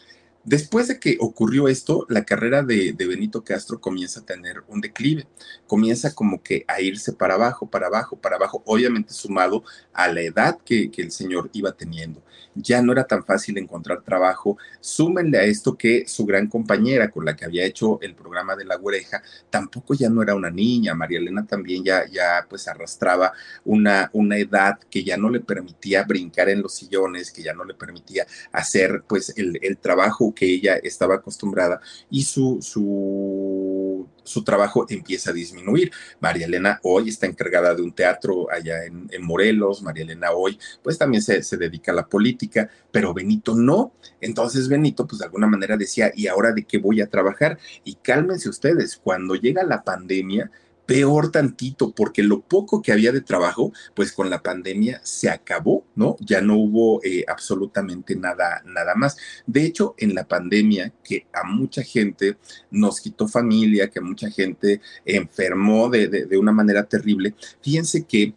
[0.44, 5.28] Después de que ocurrió esto, la carrera de, Benito Castro comienza a tener un declive,
[5.68, 9.64] comienza como que a irse para abajo, para abajo, para abajo, obviamente sumado
[9.94, 12.24] a la edad que, el señor iba teniendo.
[12.56, 14.58] Ya no era tan fácil encontrar trabajo.
[14.80, 18.66] Súmenle a esto que su gran compañera con la que había hecho el programa de
[18.66, 20.94] la oreja tampoco ya no era una niña.
[20.94, 23.32] María Elena también ya, ya pues arrastraba
[23.64, 27.64] una, una edad que ya no le permitía brincar en los sillones, que ya no
[27.64, 34.86] le permitía hacer pues el trabajo que ella estaba acostumbrada y su, su, su trabajo
[34.90, 35.92] empieza a disminuir.
[36.20, 40.98] María Elena hoy está encargada de un teatro allá en, Morelos, María Elena hoy pues
[40.98, 43.94] también se, se dedica a la política, pero Benito no.
[44.20, 47.58] Entonces Benito pues de alguna manera decía, ¿y ahora de qué voy a trabajar?
[47.84, 50.52] Y cálmense ustedes, cuando llega la pandemia,
[50.92, 55.86] peor tantito, porque lo poco que había de trabajo, pues con la pandemia se acabó,
[55.96, 56.18] ¿no?
[56.20, 59.16] Ya no hubo eh, absolutamente nada, nada más.
[59.48, 62.36] De hecho, en la pandemia, que a mucha gente
[62.72, 68.34] nos quitó familia, que a mucha gente enfermó de, de una manera terrible, fíjense que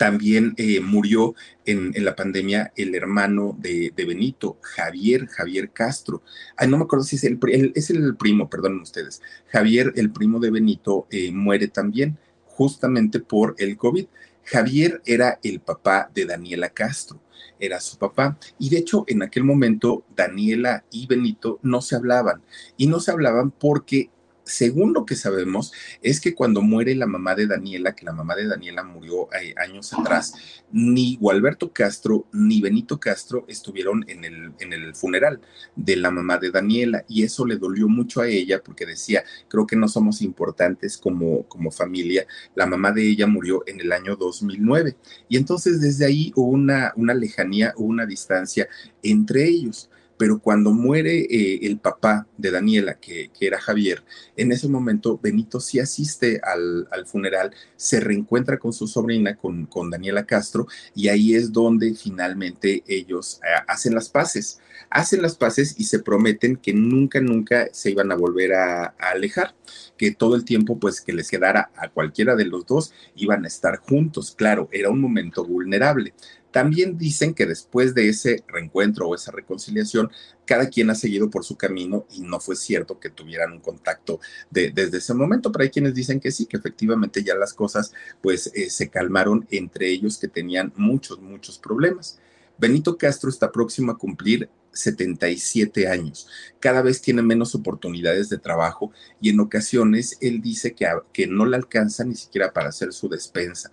[0.00, 1.34] también eh, murió
[1.66, 6.22] en, la pandemia el hermano de, Benito, Javier, Javier Castro.
[6.56, 7.38] Ay, no me acuerdo si es el,
[7.74, 9.20] es el primo, perdonen ustedes.
[9.48, 14.06] Javier, el primo de Benito, eh, muere también justamente por el COVID.
[14.42, 17.20] Javier era el papá de Daniela Castro,
[17.58, 18.38] era su papá.
[18.58, 22.40] Y de hecho, en aquel momento, Daniela y Benito no se hablaban.
[22.78, 24.08] Y no se hablaban porque
[24.44, 25.72] según lo que sabemos,
[26.02, 29.54] es que cuando muere la mamá de Daniela, que la mamá de Daniela murió eh,
[29.56, 30.34] años atrás,
[30.72, 35.40] ni Gualberto Castro ni Benito Castro estuvieron en el, en el funeral
[35.76, 37.04] de la mamá de Daniela.
[37.08, 41.44] Y eso le dolió mucho a ella porque decía, creo que no somos importantes como,
[41.44, 42.26] como familia.
[42.54, 44.96] La mamá de ella murió en el año 2009
[45.28, 48.68] y entonces desde ahí hubo una, una lejanía, hubo una distancia
[49.02, 54.04] entre ellos pero cuando muere eh, el papá de Daniela, que, era Javier,
[54.36, 59.88] en ese momento Benito sí asiste al, funeral, se reencuentra con su sobrina, con, con,
[59.88, 64.60] Daniela Castro, y ahí es donde finalmente ellos eh, hacen las paces,
[64.90, 69.54] hacen las paces y se prometen que nunca, nunca se iban a volver a, alejar,
[69.96, 73.48] que todo el tiempo pues que les quedara a cualquiera de los dos iban a
[73.48, 74.34] estar juntos.
[74.36, 76.12] Claro, era un momento vulnerable.
[76.50, 80.10] También dicen que después de ese reencuentro o esa reconciliación,
[80.44, 84.18] cada quien ha seguido por su camino y no fue cierto que tuvieran un contacto
[84.50, 88.50] desde ese momento, pero hay quienes dicen que sí, que efectivamente ya las cosas pues
[88.54, 92.18] eh, se calmaron entre ellos que tenían muchos, muchos problemas.
[92.58, 96.28] Benito Castro está próximo a cumplir 77 años.
[96.58, 101.46] Cada vez tiene menos oportunidades de trabajo y en ocasiones él dice que, que no
[101.46, 103.70] le alcanza ni siquiera para hacer su despensa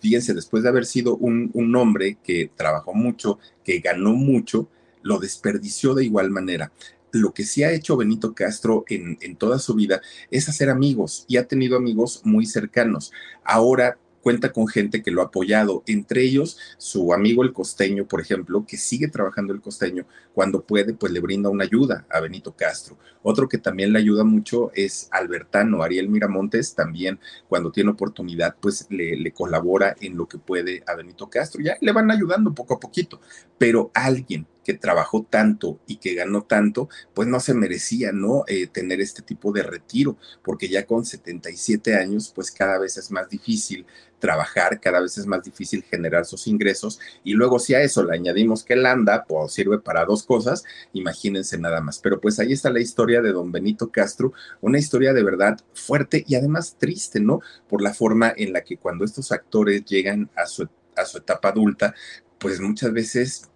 [0.00, 4.68] fíjense, después de haber sido un, hombre que trabajó mucho, que ganó mucho,
[5.02, 6.72] lo desperdició de igual manera
[7.12, 11.24] lo que sí ha hecho Benito Castro en, en, toda su vida es hacer amigos
[11.28, 13.10] y ha tenido amigos muy cercanos.
[13.42, 13.96] Ahora
[14.26, 18.66] cuenta con gente que lo ha apoyado, entre ellos su amigo el costeño, por ejemplo,
[18.66, 20.04] que sigue trabajando el costeño,
[20.34, 22.98] cuando puede, pues le brinda una ayuda a Benito Castro.
[23.22, 28.88] Otro que también le ayuda mucho es Albertano, Ariel Miramontes, también cuando tiene oportunidad, pues
[28.90, 31.62] le, colabora en lo que puede a Benito Castro.
[31.62, 33.20] Ya le van ayudando poco a poquito,
[33.58, 38.42] pero alguien que trabajó tanto y que ganó tanto, pues no se merecía, ¿no?
[38.48, 43.12] Eh, tener este tipo de retiro, porque ya con 77 años, pues cada vez es
[43.12, 43.86] más difícil
[44.18, 48.14] trabajar, cada vez es más difícil generar sus ingresos y luego si a eso le
[48.14, 52.00] añadimos que el ANDA pues sirve para dos cosas, imagínense nada más.
[52.00, 56.24] Pero pues ahí está la historia de don Benito Castro, una historia de verdad fuerte
[56.26, 57.40] y además triste, ¿no?
[57.68, 61.50] Por la forma en la que cuando estos actores llegan a su, a su etapa
[61.50, 61.94] adulta,
[62.38, 63.48] pues muchas veces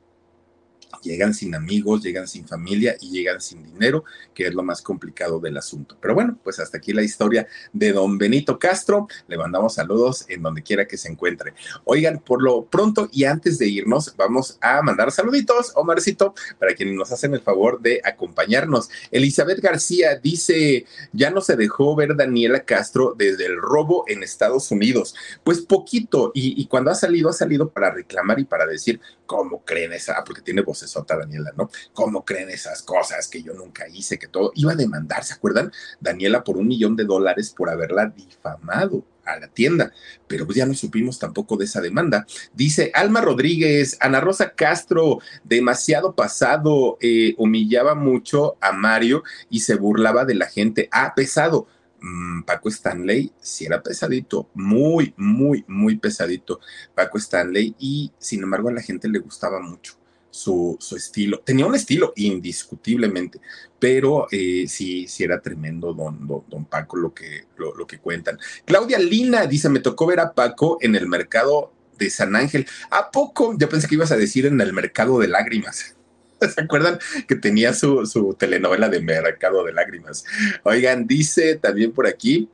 [1.03, 5.41] llegan sin amigos, llegan sin familia y llegan sin dinero, que es lo más complicado
[5.41, 5.97] del asunto.
[6.01, 9.09] Pero bueno, pues hasta aquí la historia de don Benito Castro.
[9.29, 11.55] Le mandamos saludos en donde quiera que se encuentre.
[11.85, 16.95] Oigan, por lo pronto y antes de irnos, vamos a mandar saluditos, Omarcito, para quienes
[16.95, 18.91] nos hacen el favor de acompañarnos.
[19.11, 24.71] Elizabeth García dice, ya no se dejó ver Daniela Castro desde el robo en Estados
[24.71, 25.15] Unidos.
[25.45, 29.01] Pues poquito, y, y cuando ha salido, ha salido para reclamar y para decir,
[29.31, 30.25] ¿cómo creen esa?
[30.25, 31.71] Porque tiene voces Sota Daniela, ¿no?
[31.93, 34.51] ¿Cómo creen esas cosas que yo nunca hice, que todo?
[34.57, 35.71] Iba a demandar, ¿se acuerdan?
[36.01, 39.93] Daniela por un millón de dólares por haberla difamado a la tienda,
[40.27, 42.27] pero pues ya no supimos tampoco de esa demanda.
[42.55, 49.77] Dice Alma Rodríguez, Ana Rosa Castro, demasiado pasado, eh, humillaba mucho a Mario y se
[49.77, 50.89] burlaba de la gente.
[50.91, 51.69] Ah, pesado.
[52.01, 56.61] Mm, Paco Stanley si era pesadito, muy, muy, muy pesadito
[56.95, 61.41] Paco Stanley y sin embargo a la gente le gustaba mucho su, estilo.
[61.41, 63.41] Tenía un estilo indiscutiblemente,
[63.79, 68.39] pero eh, sí, sí era tremendo don, don, Paco lo que, lo, que cuentan.
[68.65, 72.67] Claudia Lina dice, me tocó ver a Paco en el mercado de San Ángel.
[72.91, 73.57] ¿A poco?
[73.59, 75.97] Yo pensé que ibas a decir en el mercado de lágrimas.
[76.55, 80.25] ¿Se acuerdan que tenía su, su telenovela de Mercado de Lágrimas?
[80.63, 82.49] Oigan, dice también por aquí,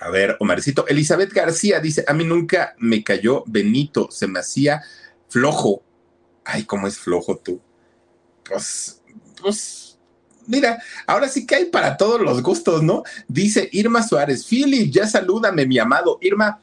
[0.00, 4.82] a ver, Omarcito, Elizabeth García dice, a mí nunca me cayó Benito, se me hacía
[5.28, 5.82] flojo,
[6.44, 7.60] ay, cómo es flojo tú.
[8.44, 9.00] Pues,
[9.40, 9.98] pues,
[10.46, 13.04] mira, ahora sí que hay para todos los gustos, ¿no?
[13.28, 16.18] Dice Irma Suárez, Philip, ya salúdame, mi amado.
[16.20, 16.60] Irma,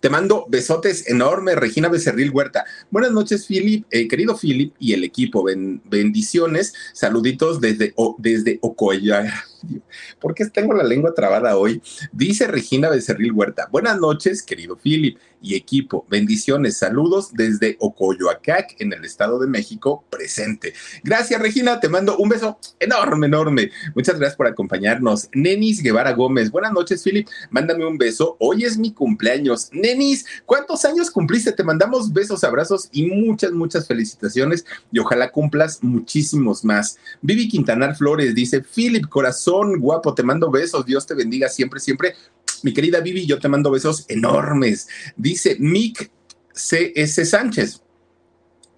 [0.00, 2.64] te mando besotes enormes, Regina Becerril Huerta.
[2.90, 5.44] Buenas noches, Philip, eh, querido Philip y el equipo.
[5.84, 9.44] bendiciones, saluditos desde, desde Ocoya.
[10.20, 11.82] ¿Por qué tengo la lengua trabada hoy?
[12.12, 13.68] Dice Regina Becerril Huerta.
[13.70, 16.06] Buenas noches, querido Philip y equipo.
[16.10, 20.74] Bendiciones, saludos desde Ocoyoacac, en el Estado de México, presente.
[21.02, 23.70] Gracias, Regina, te mando un beso enorme, enorme.
[23.94, 25.28] Muchas gracias por acompañarnos.
[25.32, 27.26] Nenis Guevara Gómez, buenas noches, Philip.
[27.50, 28.36] Mándame un beso.
[28.38, 29.70] Hoy es mi cumpleaños.
[29.72, 31.52] Nenis, ¿cuántos años cumpliste?
[31.52, 36.98] Te mandamos besos, abrazos y muchas, muchas felicitaciones y ojalá cumplas muchísimos más.
[37.22, 40.86] Vivi Quintanar Flores dice, Philip, corazón guapo, te mando besos.
[40.86, 42.14] Dios te bendiga siempre, siempre.
[42.62, 44.88] Mi querida Vivi, yo te mando besos enormes.
[45.16, 46.10] Dice Mick
[46.52, 47.24] C.S.
[47.24, 47.82] Sánchez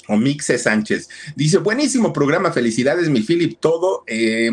[0.08, 1.08] o Mixe Sánchez.
[1.36, 4.50] Dice, buenísimo programa, felicidades, mi Philip, todo, eh,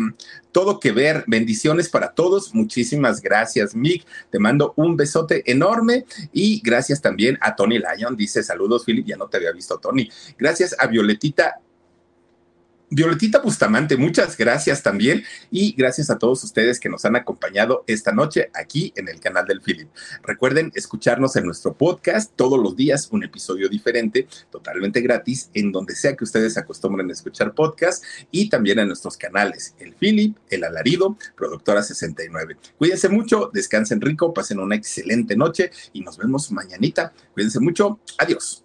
[0.52, 6.60] todo que ver, bendiciones para todos, muchísimas gracias, Mick, te mando un besote enorme y
[6.60, 10.08] gracias también a Tony Lyon, dice, saludos, Philip, ya no te había visto, Tony.
[10.38, 11.60] Gracias a Violetita
[12.92, 18.10] Violetita Bustamante, muchas gracias también y gracias a todos ustedes que nos han acompañado esta
[18.10, 19.88] noche aquí en el canal del Philip.
[20.24, 25.94] Recuerden escucharnos en nuestro podcast todos los días, un episodio diferente, totalmente gratis, en donde
[25.94, 30.64] sea que ustedes acostumbren a escuchar podcast y también en nuestros canales, el Philip, el
[30.64, 32.56] Alarido, Productora 69.
[32.76, 37.12] Cuídense mucho, descansen rico, pasen una excelente noche y nos vemos mañanita.
[37.34, 38.64] Cuídense mucho, adiós.